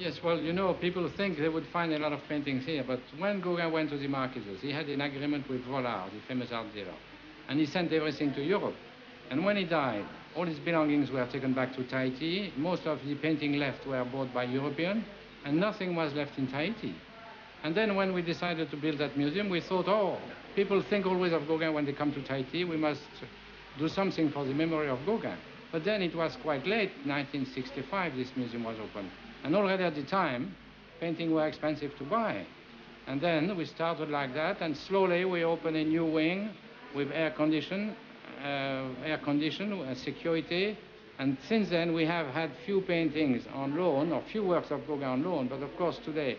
Yes, 0.00 0.22
well, 0.24 0.40
you 0.40 0.54
know, 0.54 0.72
people 0.72 1.06
think 1.10 1.36
they 1.36 1.50
would 1.50 1.66
find 1.66 1.92
a 1.92 1.98
lot 1.98 2.14
of 2.14 2.26
paintings 2.26 2.64
here, 2.64 2.82
but 2.82 3.00
when 3.18 3.42
Gauguin 3.42 3.70
went 3.70 3.90
to 3.90 3.98
the 3.98 4.08
Marquises, 4.08 4.58
he 4.62 4.72
had 4.72 4.88
an 4.88 5.02
agreement 5.02 5.46
with 5.46 5.62
Vollard, 5.66 6.10
the 6.10 6.20
famous 6.26 6.50
art 6.52 6.72
dealer, 6.72 6.94
and 7.50 7.60
he 7.60 7.66
sent 7.66 7.92
everything 7.92 8.32
to 8.32 8.42
Europe. 8.42 8.74
And 9.30 9.44
when 9.44 9.58
he 9.58 9.64
died, 9.64 10.06
all 10.34 10.46
his 10.46 10.58
belongings 10.58 11.10
were 11.10 11.26
taken 11.26 11.52
back 11.52 11.76
to 11.76 11.84
Tahiti. 11.84 12.50
Most 12.56 12.86
of 12.86 13.04
the 13.04 13.14
painting 13.16 13.58
left 13.58 13.86
were 13.86 14.02
bought 14.06 14.32
by 14.32 14.44
European, 14.44 15.04
and 15.44 15.60
nothing 15.60 15.94
was 15.94 16.14
left 16.14 16.38
in 16.38 16.46
Tahiti. 16.46 16.94
And 17.62 17.74
then 17.74 17.94
when 17.94 18.14
we 18.14 18.22
decided 18.22 18.70
to 18.70 18.78
build 18.78 18.96
that 19.00 19.18
museum, 19.18 19.50
we 19.50 19.60
thought, 19.60 19.86
oh, 19.86 20.16
people 20.56 20.80
think 20.80 21.04
always 21.04 21.34
of 21.34 21.46
Gauguin 21.46 21.74
when 21.74 21.84
they 21.84 21.92
come 21.92 22.10
to 22.14 22.22
Tahiti. 22.22 22.64
We 22.64 22.78
must 22.78 23.02
do 23.78 23.86
something 23.86 24.30
for 24.30 24.46
the 24.46 24.54
memory 24.54 24.88
of 24.88 25.04
Gauguin. 25.04 25.36
But 25.70 25.84
then 25.84 26.00
it 26.00 26.14
was 26.14 26.36
quite 26.36 26.66
late, 26.66 26.92
1965, 27.04 28.16
this 28.16 28.34
museum 28.34 28.64
was 28.64 28.78
opened. 28.78 29.10
And 29.44 29.56
already 29.56 29.84
at 29.84 29.94
the 29.94 30.02
time, 30.02 30.54
painting 31.00 31.32
were 31.32 31.46
expensive 31.46 31.96
to 31.98 32.04
buy. 32.04 32.44
And 33.06 33.20
then 33.20 33.56
we 33.56 33.64
started 33.64 34.10
like 34.10 34.34
that, 34.34 34.60
and 34.60 34.76
slowly 34.76 35.24
we 35.24 35.44
opened 35.44 35.76
a 35.76 35.84
new 35.84 36.04
wing 36.04 36.50
with 36.94 37.10
air 37.12 37.30
condition, 37.30 37.96
uh, 38.42 38.86
air 39.04 39.18
condition, 39.22 39.72
uh, 39.72 39.94
security. 39.94 40.76
And 41.18 41.36
since 41.48 41.68
then, 41.70 41.92
we 41.92 42.04
have 42.06 42.26
had 42.28 42.50
few 42.64 42.80
paintings 42.82 43.44
on 43.54 43.76
loan, 43.76 44.12
or 44.12 44.22
few 44.30 44.44
works 44.44 44.70
of 44.70 44.86
Gauguin 44.86 45.08
on 45.08 45.22
loan. 45.24 45.48
But 45.48 45.62
of 45.62 45.76
course, 45.76 45.98
today, 46.04 46.38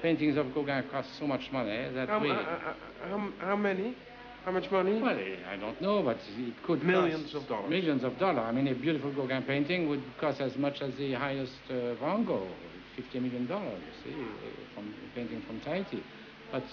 paintings 0.00 0.36
of 0.36 0.54
Gauguin 0.54 0.84
cost 0.90 1.18
so 1.18 1.26
much 1.26 1.50
money 1.52 1.88
that 1.94 2.08
How, 2.08 2.18
we... 2.18 2.30
uh, 2.30 2.34
uh, 2.34 2.74
how, 3.08 3.28
how 3.40 3.56
many? 3.56 3.96
How 4.44 4.50
much 4.50 4.70
money? 4.70 5.00
Well, 5.00 5.18
I 5.50 5.56
don't 5.56 5.80
know, 5.80 6.02
but 6.02 6.18
it 6.36 6.54
could 6.64 6.82
Millions 6.82 7.34
of 7.34 7.46
dollars. 7.46 7.70
Millions 7.70 8.02
of 8.04 8.18
dollars. 8.18 8.44
I 8.48 8.52
mean, 8.52 8.66
a 8.68 8.74
beautiful 8.74 9.12
Gauguin 9.12 9.44
painting 9.44 9.88
would 9.88 10.02
cost 10.20 10.40
as 10.40 10.56
much 10.56 10.82
as 10.82 10.94
the 10.96 11.12
highest 11.12 11.52
uh, 11.70 11.94
Van 11.94 12.24
Gogh, 12.24 12.48
fifty 12.96 13.20
million 13.20 13.46
dollars. 13.46 13.80
You 14.04 14.12
see, 14.12 14.20
uh, 14.20 14.26
from 14.74 14.88
a 14.92 15.14
painting 15.14 15.42
from 15.42 15.60
Tahiti. 15.60 16.02
But 16.50 16.64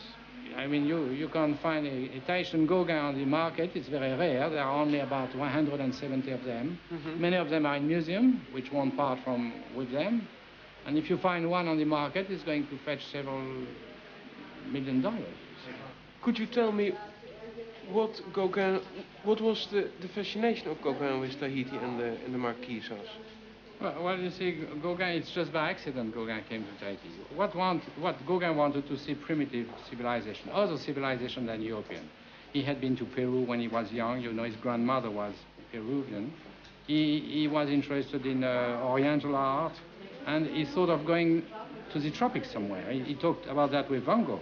I 0.58 0.66
mean, 0.66 0.86
you 0.86 1.10
you 1.12 1.30
can't 1.30 1.60
find 1.62 1.86
a, 1.86 2.18
a 2.18 2.20
Tahitian 2.26 2.66
Gauguin 2.66 2.98
on 2.98 3.16
the 3.16 3.26
market. 3.26 3.72
It's 3.76 3.88
very 3.88 4.18
rare. 4.18 4.50
There 4.50 4.64
are 4.64 4.82
only 4.82 5.00
about 5.00 5.36
170 5.36 6.32
of 6.32 6.44
them. 6.44 6.80
Mhm. 6.92 7.20
Many 7.20 7.36
of 7.38 7.50
them 7.52 7.68
are 7.68 7.76
in 7.76 7.88
museum, 7.88 8.42
which 8.52 8.72
won't 8.72 8.98
part 8.98 9.20
from 9.24 9.54
with 9.76 9.92
them. 9.92 10.28
And 10.88 10.98
if 10.98 11.08
you 11.10 11.18
find 11.18 11.48
one 11.52 11.68
on 11.68 11.78
the 11.78 11.86
market, 11.86 12.32
it's 12.32 12.44
going 12.44 12.66
to 12.68 12.78
fetch 12.80 13.06
several 13.12 13.44
million 14.72 15.02
dollars. 15.02 15.38
Could 16.24 16.38
you 16.40 16.48
tell 16.48 16.72
me 16.72 16.94
what 17.92 18.22
Gauguin, 18.34 18.82
what 19.24 19.42
was 19.42 19.68
the, 19.72 19.90
the 20.02 20.08
fascination 20.10 20.70
of 20.70 20.82
Gauguin 20.82 21.20
with 21.20 21.40
Tahiti 21.40 21.76
and 21.78 22.00
the, 22.00 22.18
and 22.26 22.34
the 22.34 22.38
Marquesas? 22.38 23.08
Well, 23.82 24.04
well, 24.04 24.20
you 24.20 24.30
see, 24.32 24.66
Gauguin, 24.82 25.10
it's 25.10 25.32
just 25.32 25.54
by 25.54 25.70
accident 25.70 26.14
Gauguin 26.14 26.44
came 26.50 26.66
to 26.66 26.84
Tahiti. 26.84 27.10
What, 27.36 27.56
want, 27.56 27.84
what 28.00 28.16
Gauguin 28.26 28.56
wanted 28.56 28.88
to 28.88 28.98
see 28.98 29.16
primitive 29.16 29.68
civilization, 29.90 30.50
other 30.52 30.78
civilization 30.78 31.46
than 31.46 31.62
European. 31.62 32.10
He 32.52 32.64
had 32.64 32.82
been 32.82 32.98
to 32.98 33.06
Peru 33.06 33.42
when 33.46 33.60
he 33.60 33.68
was 33.68 33.92
young. 33.92 34.22
You 34.22 34.34
know, 34.34 34.44
his 34.44 34.56
grandmother 34.56 35.10
was 35.12 35.34
Peruvian. 35.72 36.34
He, 36.88 37.20
he 37.20 37.48
was 37.48 37.70
interested 37.70 38.26
in 38.26 38.44
uh, 38.44 38.82
Oriental 38.84 39.36
art, 39.36 39.74
and 40.26 40.48
he 40.48 40.66
thought 40.66 40.90
of 40.90 41.06
going 41.06 41.44
to 41.94 42.00
the 42.00 42.12
tropics 42.12 42.52
somewhere. 42.52 42.92
He, 42.92 43.02
he 43.02 43.16
talked 43.16 43.46
about 43.48 43.72
that 43.72 43.90
with 43.90 44.04
Van 44.04 44.26
Gogh. 44.26 44.42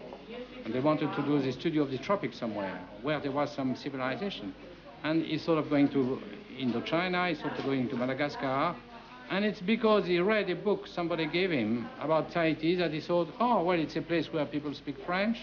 And 0.68 0.76
they 0.76 0.82
wanted 0.82 1.16
to 1.16 1.22
do 1.22 1.42
the 1.42 1.54
study 1.54 1.78
of 1.78 1.92
the 1.92 1.98
tropics 1.98 2.38
somewhere, 2.38 2.78
where 3.02 3.22
there 3.22 3.32
was 3.32 3.56
some 3.56 3.74
civilization. 3.78 4.54
And 5.02 5.24
he 5.24 5.38
thought 5.38 5.58
of 5.58 5.70
going 5.70 5.88
to 5.94 6.20
Indochina, 6.60 7.30
he 7.30 7.36
thought 7.36 7.58
of 7.58 7.64
going 7.64 7.88
to 7.88 7.96
Madagascar. 7.96 8.76
And 9.30 9.46
it's 9.46 9.62
because 9.62 10.06
he 10.06 10.20
read 10.20 10.50
a 10.50 10.56
book 10.58 10.86
somebody 10.86 11.26
gave 11.26 11.52
him 11.52 11.88
about 12.02 12.32
Tahiti 12.32 12.76
that 12.76 12.92
he 12.92 13.00
thought, 13.00 13.30
oh, 13.40 13.64
well, 13.64 13.80
it's 13.80 13.96
a 13.96 14.02
place 14.02 14.28
where 14.34 14.46
people 14.46 14.74
speak 14.74 14.98
French, 15.06 15.38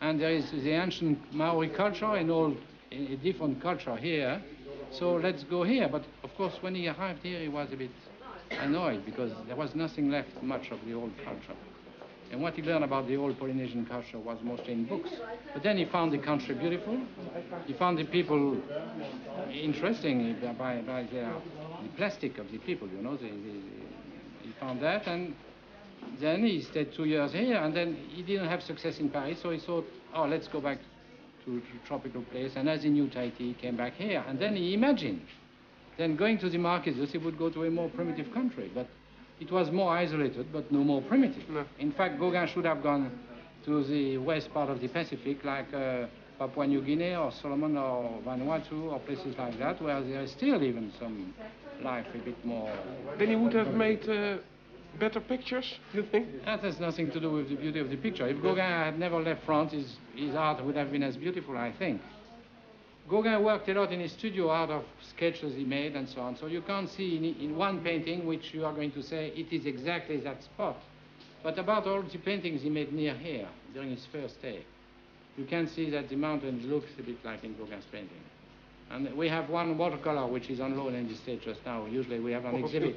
and 0.00 0.18
there 0.18 0.30
is 0.30 0.50
the 0.50 0.70
ancient 0.70 1.18
Maori 1.34 1.68
culture 1.68 2.14
and 2.14 2.30
all 2.30 2.56
a 2.90 3.16
different 3.16 3.60
culture 3.60 3.96
here. 3.96 4.42
So 4.90 5.16
let's 5.16 5.44
go 5.44 5.64
here. 5.64 5.86
But 5.86 6.04
of 6.24 6.34
course, 6.34 6.54
when 6.62 6.74
he 6.74 6.88
arrived 6.88 7.22
here, 7.22 7.40
he 7.40 7.48
was 7.48 7.70
a 7.74 7.76
bit 7.76 7.90
annoyed 8.52 9.04
because 9.04 9.32
there 9.46 9.56
was 9.56 9.74
nothing 9.74 10.10
left 10.10 10.42
much 10.42 10.70
of 10.70 10.82
the 10.86 10.94
old 10.94 11.12
culture. 11.22 11.58
And 12.32 12.40
what 12.40 12.54
he 12.54 12.62
learned 12.62 12.82
about 12.82 13.06
the 13.06 13.16
old 13.16 13.38
Polynesian 13.38 13.84
culture 13.84 14.18
was 14.18 14.38
mostly 14.42 14.72
in 14.72 14.86
books. 14.86 15.10
But 15.52 15.62
then 15.62 15.76
he 15.76 15.84
found 15.84 16.12
the 16.12 16.18
country 16.18 16.54
beautiful. 16.54 16.98
He 17.66 17.74
found 17.74 17.98
the 17.98 18.04
people 18.04 18.56
interesting 19.52 20.34
by, 20.58 20.80
by 20.80 21.06
their, 21.12 21.30
the 21.82 21.88
plastic 21.94 22.38
of 22.38 22.50
the 22.50 22.56
people, 22.56 22.88
you 22.88 23.02
know. 23.02 23.18
He 23.18 24.50
found 24.58 24.80
that, 24.80 25.06
and 25.06 25.34
then 26.20 26.44
he 26.44 26.62
stayed 26.62 26.94
two 26.94 27.04
years 27.04 27.32
here, 27.32 27.58
and 27.58 27.76
then 27.76 27.98
he 28.08 28.22
didn't 28.22 28.48
have 28.48 28.62
success 28.62 28.98
in 28.98 29.10
Paris, 29.10 29.38
so 29.42 29.50
he 29.50 29.58
thought, 29.58 29.86
oh, 30.14 30.24
let's 30.24 30.48
go 30.48 30.60
back 30.60 30.78
to, 31.44 31.60
to 31.60 31.86
tropical 31.86 32.22
place. 32.22 32.52
And 32.56 32.66
as 32.66 32.82
he 32.82 32.88
knew 32.88 33.10
Tahiti, 33.10 33.48
he 33.48 33.54
came 33.54 33.76
back 33.76 33.94
here. 33.96 34.24
And 34.26 34.38
then 34.38 34.56
he 34.56 34.72
imagined, 34.72 35.20
then 35.98 36.16
going 36.16 36.38
to 36.38 36.48
the 36.48 36.56
Marquesas, 36.56 37.10
he 37.10 37.18
would 37.18 37.38
go 37.38 37.50
to 37.50 37.64
a 37.64 37.70
more 37.70 37.90
primitive 37.90 38.32
country. 38.32 38.70
But 38.74 38.88
it 39.42 39.50
was 39.50 39.72
more 39.72 39.90
isolated, 39.96 40.52
but 40.52 40.70
no 40.70 40.84
more 40.84 41.02
primitive. 41.02 41.48
No. 41.50 41.64
In 41.80 41.90
fact, 41.92 42.20
Gauguin 42.20 42.46
should 42.46 42.64
have 42.64 42.80
gone 42.80 43.10
to 43.64 43.82
the 43.84 44.18
west 44.18 44.52
part 44.54 44.70
of 44.70 44.80
the 44.80 44.86
Pacific, 44.86 45.44
like 45.44 45.72
uh, 45.74 46.06
Papua 46.38 46.66
New 46.68 46.80
Guinea 46.80 47.16
or 47.16 47.32
Solomon 47.32 47.76
or 47.76 48.20
Vanuatu 48.24 48.92
or 48.92 49.00
places 49.00 49.36
like 49.36 49.58
that, 49.58 49.82
where 49.82 50.00
there 50.00 50.22
is 50.22 50.30
still 50.30 50.62
even 50.62 50.92
some 50.98 51.34
life 51.82 52.06
a 52.14 52.18
bit 52.18 52.44
more. 52.44 52.72
Then 53.18 53.28
he 53.28 53.36
would 53.36 53.54
have 53.54 53.74
made 53.74 54.08
uh, 54.08 54.38
better 55.00 55.20
pictures, 55.20 55.74
you 55.92 56.04
think? 56.04 56.44
That 56.44 56.60
has 56.60 56.78
nothing 56.78 57.10
to 57.10 57.18
do 57.18 57.32
with 57.32 57.48
the 57.48 57.56
beauty 57.56 57.80
of 57.80 57.90
the 57.90 57.96
picture. 57.96 58.28
If 58.28 58.40
Gauguin 58.40 58.64
had 58.64 58.96
never 58.96 59.20
left 59.20 59.44
France, 59.44 59.72
his, 59.72 59.96
his 60.14 60.36
art 60.36 60.64
would 60.64 60.76
have 60.76 60.92
been 60.92 61.02
as 61.02 61.16
beautiful, 61.16 61.56
I 61.56 61.72
think. 61.72 62.00
Gauguin 63.12 63.42
worked 63.44 63.68
a 63.68 63.74
lot 63.74 63.92
in 63.92 64.00
his 64.00 64.12
studio 64.12 64.50
out 64.50 64.70
of 64.70 64.84
sketches 65.06 65.54
he 65.54 65.64
made 65.64 65.94
and 65.96 66.08
so 66.08 66.22
on. 66.22 66.34
So 66.34 66.46
you 66.46 66.62
can't 66.62 66.88
see 66.88 67.18
in, 67.18 67.24
in 67.44 67.56
one 67.58 67.80
painting 67.84 68.26
which 68.26 68.54
you 68.54 68.64
are 68.64 68.72
going 68.72 68.90
to 68.92 69.02
say 69.02 69.30
it 69.36 69.52
is 69.52 69.66
exactly 69.66 70.16
that 70.20 70.42
spot. 70.42 70.76
But 71.42 71.58
about 71.58 71.86
all 71.86 72.00
the 72.00 72.16
paintings 72.16 72.62
he 72.62 72.70
made 72.70 72.90
near 72.90 73.14
here 73.14 73.46
during 73.74 73.90
his 73.90 74.06
first 74.10 74.36
stay, 74.38 74.64
you 75.36 75.44
can 75.44 75.68
see 75.68 75.90
that 75.90 76.08
the 76.08 76.16
mountains 76.16 76.64
looks 76.64 76.88
a 76.98 77.02
bit 77.02 77.22
like 77.22 77.44
in 77.44 77.54
Gauguin's 77.54 77.84
painting. 77.92 78.22
And 78.90 79.14
we 79.14 79.28
have 79.28 79.50
one 79.50 79.76
watercolor 79.76 80.26
which 80.26 80.48
is 80.48 80.58
on 80.60 80.78
loan 80.78 80.94
in 80.94 81.06
the 81.06 81.14
stage 81.16 81.42
just 81.44 81.60
now. 81.66 81.84
Usually 81.84 82.18
we 82.18 82.32
have 82.32 82.46
an 82.46 82.54
exhibit. 82.64 82.96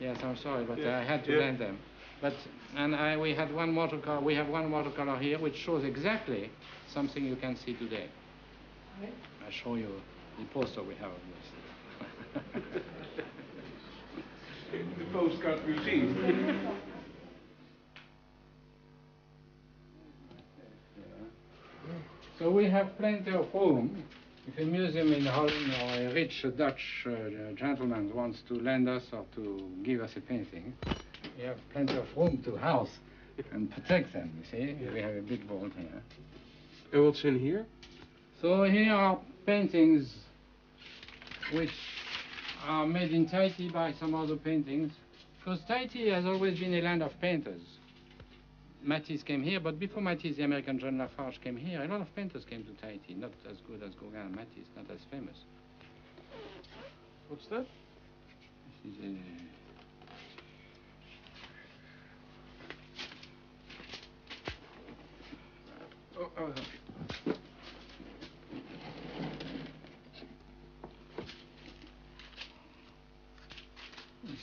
Yes, 0.00 0.18
I'm 0.22 0.36
sorry, 0.36 0.66
but 0.66 0.76
Yeah, 0.78 0.98
I 0.98 1.02
had 1.02 1.24
to 1.24 1.32
yeah. 1.32 1.38
lend 1.38 1.58
them. 1.60 1.78
But 2.20 2.34
and 2.76 2.94
I, 2.94 3.16
we 3.16 3.34
had 3.34 3.54
one 3.54 3.74
watercolor. 3.74 4.20
We 4.20 4.34
have 4.34 4.48
one 4.48 4.70
watercolor 4.70 5.18
here 5.18 5.38
which 5.38 5.56
shows 5.56 5.82
exactly 5.82 6.50
something 6.92 7.24
you 7.24 7.36
can 7.36 7.56
see 7.56 7.72
today. 7.72 8.08
I 9.02 9.50
show 9.50 9.74
you 9.76 9.88
the 10.38 10.44
poster 10.52 10.82
we 10.82 10.94
have 10.96 11.10
of 11.10 11.20
this. 12.44 12.62
The 14.72 15.04
postcard 15.12 15.60
received. 15.66 16.18
So 22.38 22.50
we 22.50 22.68
have 22.68 22.98
plenty 22.98 23.30
of 23.30 23.46
room. 23.54 24.02
If 24.48 24.58
a 24.58 24.64
museum 24.64 25.12
in 25.12 25.24
Holland 25.24 25.72
or 25.82 26.10
a 26.10 26.12
rich 26.12 26.44
Dutch 26.56 27.06
uh, 27.06 27.52
gentleman 27.54 28.12
wants 28.12 28.40
to 28.48 28.54
lend 28.54 28.88
us 28.88 29.04
or 29.12 29.24
to 29.36 29.70
give 29.84 30.00
us 30.00 30.10
a 30.16 30.20
painting, 30.20 30.74
we 31.38 31.44
have 31.44 31.56
plenty 31.72 31.96
of 31.96 32.06
room 32.16 32.42
to 32.44 32.56
house 32.56 32.90
and 33.52 33.70
protect 33.70 34.12
them, 34.12 34.32
you 34.36 34.50
see. 34.50 34.84
We 34.92 35.00
have 35.00 35.14
a 35.14 35.22
big 35.22 35.46
vault 35.46 35.72
here. 35.78 36.02
And 36.92 37.04
what's 37.04 37.24
in 37.24 37.38
here? 37.38 37.66
So 38.44 38.64
here 38.64 38.92
are 38.92 39.18
paintings 39.46 40.12
which 41.54 41.70
are 42.66 42.86
made 42.86 43.10
in 43.10 43.26
Tahiti 43.26 43.70
by 43.70 43.94
some 43.98 44.14
other 44.14 44.36
paintings. 44.36 44.92
Because 45.38 45.60
Tahiti 45.66 46.10
has 46.10 46.26
always 46.26 46.58
been 46.60 46.74
a 46.74 46.82
land 46.82 47.02
of 47.02 47.18
painters. 47.22 47.62
Matisse 48.82 49.22
came 49.22 49.42
here, 49.42 49.60
but 49.60 49.78
before 49.78 50.02
Matisse, 50.02 50.36
the 50.36 50.42
American 50.42 50.78
John 50.78 50.98
Lafarge 50.98 51.40
came 51.42 51.56
here. 51.56 51.84
A 51.84 51.88
lot 51.88 52.02
of 52.02 52.14
painters 52.14 52.44
came 52.44 52.64
to 52.64 52.72
Tahiti, 52.82 53.14
not 53.14 53.30
as 53.50 53.56
good 53.66 53.82
as 53.82 53.94
Gauguin 53.94 54.20
and 54.20 54.36
Matisse, 54.36 54.68
not 54.76 54.90
as 54.90 55.00
famous. 55.10 55.36
What's 57.28 57.46
that? 57.46 57.66
This 58.84 58.94
is 58.94 59.04
a... 59.06 59.16
Oh, 66.20 66.30
oh, 66.38 66.52
oh. 66.54 66.83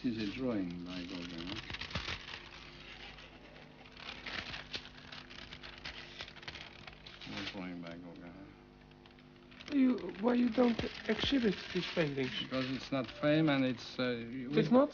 This 0.04 0.18
is 0.18 0.30
a 0.30 0.32
drawing 0.36 0.70
by 0.86 1.00
Gauguin. 1.14 1.58
A 7.28 7.52
drawing 7.56 7.82
by 7.82 7.90
Gauguin. 7.90 9.80
you. 9.80 10.12
Why 10.22 10.34
you 10.34 10.50
don't 10.50 10.80
exhibit 11.08 11.54
these 11.74 11.86
paintings? 11.94 12.32
Because 12.42 12.66
it's 12.72 12.92
not 12.92 13.06
frame 13.20 13.50
and 13.50 13.64
it's... 13.64 14.00
Uh, 14.00 14.18
we- 14.52 14.60
It's 14.60 14.72
not? 14.72 14.90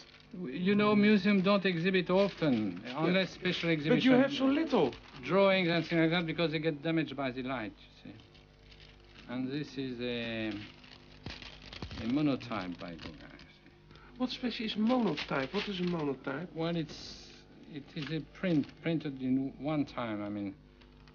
You 0.45 0.75
know, 0.75 0.93
museums 0.93 1.43
don't 1.43 1.65
exhibit 1.65 2.09
often, 2.09 2.81
unless 2.97 3.31
special 3.31 3.73
But 3.87 4.03
you 4.03 4.11
have 4.11 4.33
so 4.33 4.45
little. 4.45 4.93
Drawings 5.23 5.69
and 5.69 5.85
things 5.85 6.01
like 6.01 6.11
that 6.11 6.25
because 6.25 6.51
they 6.51 6.59
get 6.59 6.83
damaged 6.83 7.15
by 7.15 7.31
the 7.31 7.43
light, 7.43 7.71
you 8.03 8.11
see. 8.11 8.17
And 9.29 9.49
this 9.49 9.77
is 9.77 9.99
a, 10.01 10.51
a 12.03 12.07
monotype 12.07 12.77
by 12.77 12.91
Gauguin. 12.91 13.36
What 14.17 14.29
special 14.31 14.65
is 14.65 14.75
monotype? 14.77 15.53
What 15.53 15.67
is 15.67 15.79
a 15.79 15.83
monotype? 15.83 16.47
Well, 16.55 16.75
it's 16.75 17.27
it 17.73 17.83
is 17.95 18.05
a 18.11 18.21
print 18.39 18.65
printed 18.81 19.21
in 19.21 19.53
one 19.59 19.85
time. 19.85 20.23
I 20.23 20.29
mean, 20.29 20.55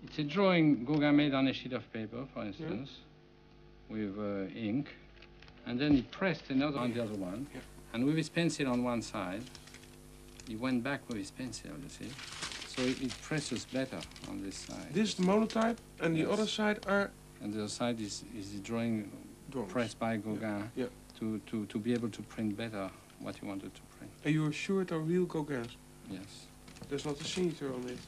it's 0.04 0.18
a 0.18 0.22
drawing 0.24 0.84
Gauguin 0.84 1.16
made 1.16 1.34
on 1.34 1.48
a 1.48 1.52
sheet 1.52 1.72
of 1.72 1.90
paper, 1.92 2.24
for 2.32 2.42
instance, 2.44 2.90
with 3.88 4.16
uh, 4.18 4.46
ink, 4.54 4.88
and 5.66 5.78
then 5.80 5.94
he 5.94 6.02
pressed 6.02 6.50
another 6.50 6.78
on 6.78 6.92
the 6.92 7.02
other 7.02 7.14
one, 7.14 7.46
Yeah. 7.54 7.60
and 7.94 8.04
with 8.04 8.16
his 8.16 8.28
pencil 8.28 8.68
on 8.68 8.84
one 8.84 9.02
side, 9.02 9.42
he 10.46 10.56
went 10.56 10.84
back 10.84 11.00
with 11.08 11.16
his 11.16 11.30
pencil. 11.30 11.70
You 11.82 11.88
see, 11.88 12.10
so 12.68 12.82
it, 12.82 13.00
it 13.02 13.14
presses 13.22 13.64
better 13.64 13.98
on 14.28 14.42
this 14.44 14.56
side. 14.56 14.92
This 14.92 15.08
is 15.10 15.14
the 15.16 15.22
monotype, 15.24 15.78
and 16.00 16.14
the 16.14 16.30
other 16.30 16.46
side 16.46 16.84
are 16.86 17.10
and 17.40 17.52
the 17.52 17.58
other 17.60 17.68
side 17.68 18.00
is 18.00 18.22
is 18.38 18.52
the 18.52 18.60
drawing 18.60 19.10
drawings. 19.50 19.72
pressed 19.72 19.98
by 19.98 20.16
Gauguin 20.18 20.70
Yeah. 20.76 20.86
To, 21.22 21.38
to 21.46 21.66
to 21.66 21.78
be 21.78 21.92
able 21.92 22.08
to 22.08 22.22
print 22.22 22.56
better 22.56 22.90
what 23.20 23.40
you 23.40 23.46
wanted 23.46 23.72
to 23.74 23.82
print. 23.96 24.12
And 24.24 24.34
you're 24.34 24.52
sure 24.52 24.84
they're 24.84 24.98
real 24.98 25.24
Gauguins? 25.24 25.76
Yes. 26.10 26.46
There's 26.88 27.04
not 27.04 27.20
a 27.20 27.24
signature 27.24 27.72
on 27.72 27.88
it. 27.88 27.98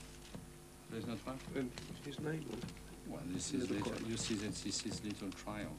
There's 0.91 1.07
not 1.07 1.19
one. 1.25 1.39
And 1.55 1.71
his 2.05 2.19
name 2.19 2.45
on 2.53 2.59
it. 2.59 2.65
Well, 3.07 3.21
this 3.33 3.53
In 3.53 3.61
is 3.61 3.69
the 3.69 3.75
little, 3.75 3.93
you 4.09 4.17
see 4.17 4.35
that 4.35 4.55
this 4.55 4.85
is 4.85 5.05
little 5.05 5.31
triumph. 5.31 5.71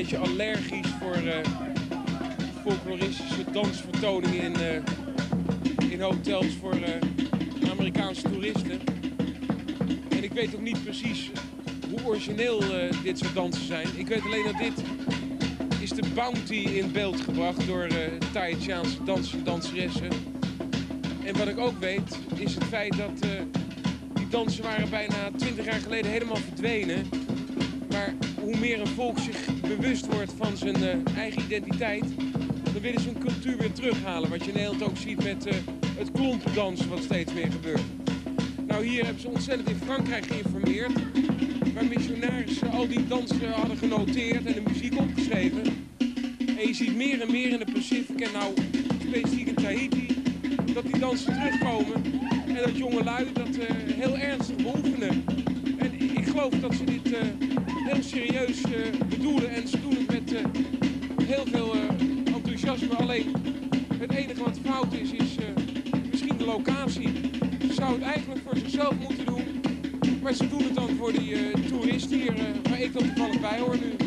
Beetje 0.00 0.18
allergisch 0.18 0.88
voor 1.00 1.16
uh, 1.16 1.34
folkloristische 2.62 3.50
dansvertoningen 3.52 4.42
in, 4.42 4.52
uh, 4.60 5.90
in 5.92 6.00
hotels 6.00 6.54
voor 6.60 6.74
uh, 6.74 7.70
Amerikaanse 7.70 8.22
toeristen. 8.22 8.80
En 10.08 10.22
ik 10.22 10.32
weet 10.32 10.54
ook 10.54 10.60
niet 10.60 10.82
precies 10.82 11.30
hoe 11.90 12.04
origineel 12.04 12.62
dit 13.02 13.18
soort 13.18 13.34
dansen 13.34 13.66
zijn. 13.66 13.86
Ik 13.96 14.06
weet 14.06 14.22
alleen 14.22 14.44
dat 14.44 14.58
dit 14.58 14.82
is 15.80 15.90
de 15.90 16.02
bounty 16.14 16.54
in 16.54 16.92
beeld 16.92 17.20
gebracht 17.20 17.66
door 17.66 17.86
uh, 17.86 17.96
Tahitiaanse 18.32 18.96
en 19.06 19.44
danseressen. 19.44 20.10
En 21.24 21.36
wat 21.38 21.48
ik 21.48 21.58
ook 21.58 21.78
weet 21.78 22.18
is 22.34 22.54
het 22.54 22.64
feit 22.64 22.96
dat 22.96 23.20
die 24.14 24.28
dansen 24.28 24.62
waren 24.62 24.90
bijna 24.90 25.30
20 25.36 25.64
jaar 25.64 25.80
geleden 25.80 26.10
helemaal 26.10 26.36
verdwenen. 26.36 27.08
Maar 27.90 28.14
hoe 28.40 28.56
meer 28.56 28.80
een 28.80 28.86
volk 28.86 29.18
zich 29.18 29.49
bewust 29.76 30.06
wordt 30.06 30.32
van 30.36 30.56
zijn 30.56 30.82
uh, 30.82 31.16
eigen 31.16 31.42
identiteit, 31.42 32.04
dan 32.72 32.82
willen 32.82 33.00
ze 33.00 33.08
hun 33.08 33.18
cultuur 33.18 33.56
weer 33.56 33.72
terughalen. 33.72 34.30
Wat 34.30 34.44
je 34.44 34.50
in 34.50 34.56
Nederland 34.56 34.82
ook 34.82 34.96
ziet 34.96 35.24
met 35.24 35.46
uh, 35.46 35.52
het 35.96 36.10
klompendansen, 36.12 36.88
wat 36.88 37.02
steeds 37.02 37.32
meer 37.32 37.50
gebeurt. 37.52 37.82
Nou, 38.66 38.86
hier 38.86 39.04
hebben 39.04 39.22
ze 39.22 39.28
ontzettend 39.28 39.68
in 39.68 39.76
Frankrijk 39.84 40.26
geïnformeerd. 40.26 40.92
Waar 41.74 41.84
missionarissen 41.84 42.70
al 42.70 42.88
die 42.88 43.06
dansen 43.06 43.50
hadden 43.50 43.76
genoteerd 43.76 44.44
en 44.44 44.52
de 44.52 44.62
muziek 44.66 44.98
opgeschreven. 44.98 45.62
En 46.38 46.66
je 46.66 46.74
ziet 46.74 46.96
meer 46.96 47.20
en 47.20 47.30
meer 47.30 47.48
in 47.48 47.58
de 47.58 47.72
Pacific 47.72 48.20
en 48.20 48.32
nou 48.32 48.54
specifiek 49.08 49.46
in 49.46 49.54
Tahiti, 49.54 50.06
dat 50.74 50.84
die 50.84 50.98
dansen 50.98 51.32
terugkomen. 51.32 52.02
En 52.46 52.54
dat 52.54 52.76
jonge 52.76 53.04
lui 53.04 53.32
dat 53.32 53.56
uh, 53.56 53.64
heel 53.86 54.18
ernstig 54.18 54.56
beoefenen. 54.56 55.24
Ik 56.30 56.36
geloof 56.36 56.60
dat 56.60 56.74
ze 56.74 56.84
dit 56.84 57.16
heel 57.74 58.02
serieus 58.02 58.62
uh, 58.64 59.06
bedoelen. 59.08 59.50
En 59.50 59.68
ze 59.68 59.80
doen 59.80 59.96
het 59.96 60.10
met 60.10 60.32
uh, 60.32 60.38
heel 61.22 61.44
veel 61.46 61.74
enthousiasme. 62.24 62.94
Alleen 62.94 63.32
het 63.98 64.12
enige 64.12 64.42
wat 64.44 64.58
fout 64.64 64.92
is, 64.92 65.12
is 65.12 65.36
misschien 66.10 66.36
de 66.36 66.44
locatie. 66.44 67.08
Ze 67.66 67.72
zouden 67.72 68.02
het 68.02 68.14
eigenlijk 68.14 68.40
voor 68.46 68.56
zichzelf 68.56 68.94
moeten 68.98 69.26
doen. 69.26 69.60
Maar 70.22 70.32
ze 70.32 70.48
doen 70.48 70.62
het 70.62 70.74
dan 70.74 70.88
voor 70.98 71.12
die 71.12 71.36
toeristen 71.68 72.20
hier, 72.20 72.34
waar 72.62 72.80
ik 72.80 72.92
dan 72.92 73.02
toevallig 73.02 73.40
bij 73.40 73.58
hoor 73.58 73.76
nu. 73.78 73.99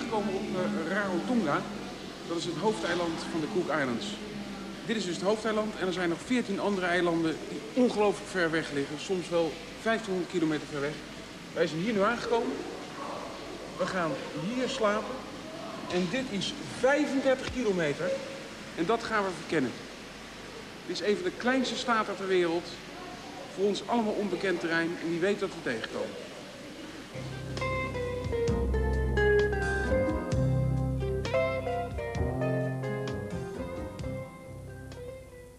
Aangekomen 0.00 0.34
op 0.34 0.42
uh, 0.42 0.92
Rarotonga. 0.92 1.62
Dat 2.28 2.36
is 2.36 2.44
het 2.44 2.56
hoofdeiland 2.56 3.20
van 3.30 3.40
de 3.40 3.46
Cook 3.54 3.78
Islands. 3.78 4.06
Dit 4.86 4.96
is 4.96 5.04
dus 5.04 5.14
het 5.14 5.24
hoofdeiland 5.24 5.74
en 5.80 5.86
er 5.86 5.92
zijn 5.92 6.08
nog 6.08 6.18
14 6.24 6.60
andere 6.60 6.86
eilanden 6.86 7.36
die 7.48 7.60
ongelooflijk 7.74 8.30
ver 8.30 8.50
weg 8.50 8.70
liggen. 8.72 9.00
Soms 9.00 9.28
wel 9.28 9.52
1500 9.82 10.30
kilometer 10.32 10.66
ver 10.70 10.80
weg. 10.80 10.94
Wij 11.52 11.66
zijn 11.66 11.80
hier 11.80 11.92
nu 11.92 12.02
aangekomen. 12.02 12.52
We 13.76 13.86
gaan 13.86 14.10
hier 14.54 14.68
slapen. 14.68 15.14
En 15.92 16.08
dit 16.10 16.24
is 16.30 16.54
35 16.78 17.52
kilometer. 17.52 18.10
En 18.76 18.86
dat 18.86 19.02
gaan 19.02 19.24
we 19.24 19.30
verkennen. 19.38 19.72
Dit 20.86 21.00
is 21.00 21.06
een 21.06 21.14
van 21.14 21.24
de 21.24 21.36
kleinste 21.36 21.76
staten 21.76 22.16
ter 22.16 22.26
wereld. 22.26 22.66
Voor 23.54 23.64
ons 23.64 23.82
allemaal 23.86 24.12
onbekend 24.12 24.60
terrein. 24.60 24.96
En 25.02 25.10
wie 25.10 25.20
weet 25.20 25.40
dat 25.40 25.48
we 25.48 25.70
tegenkomen. 25.70 26.29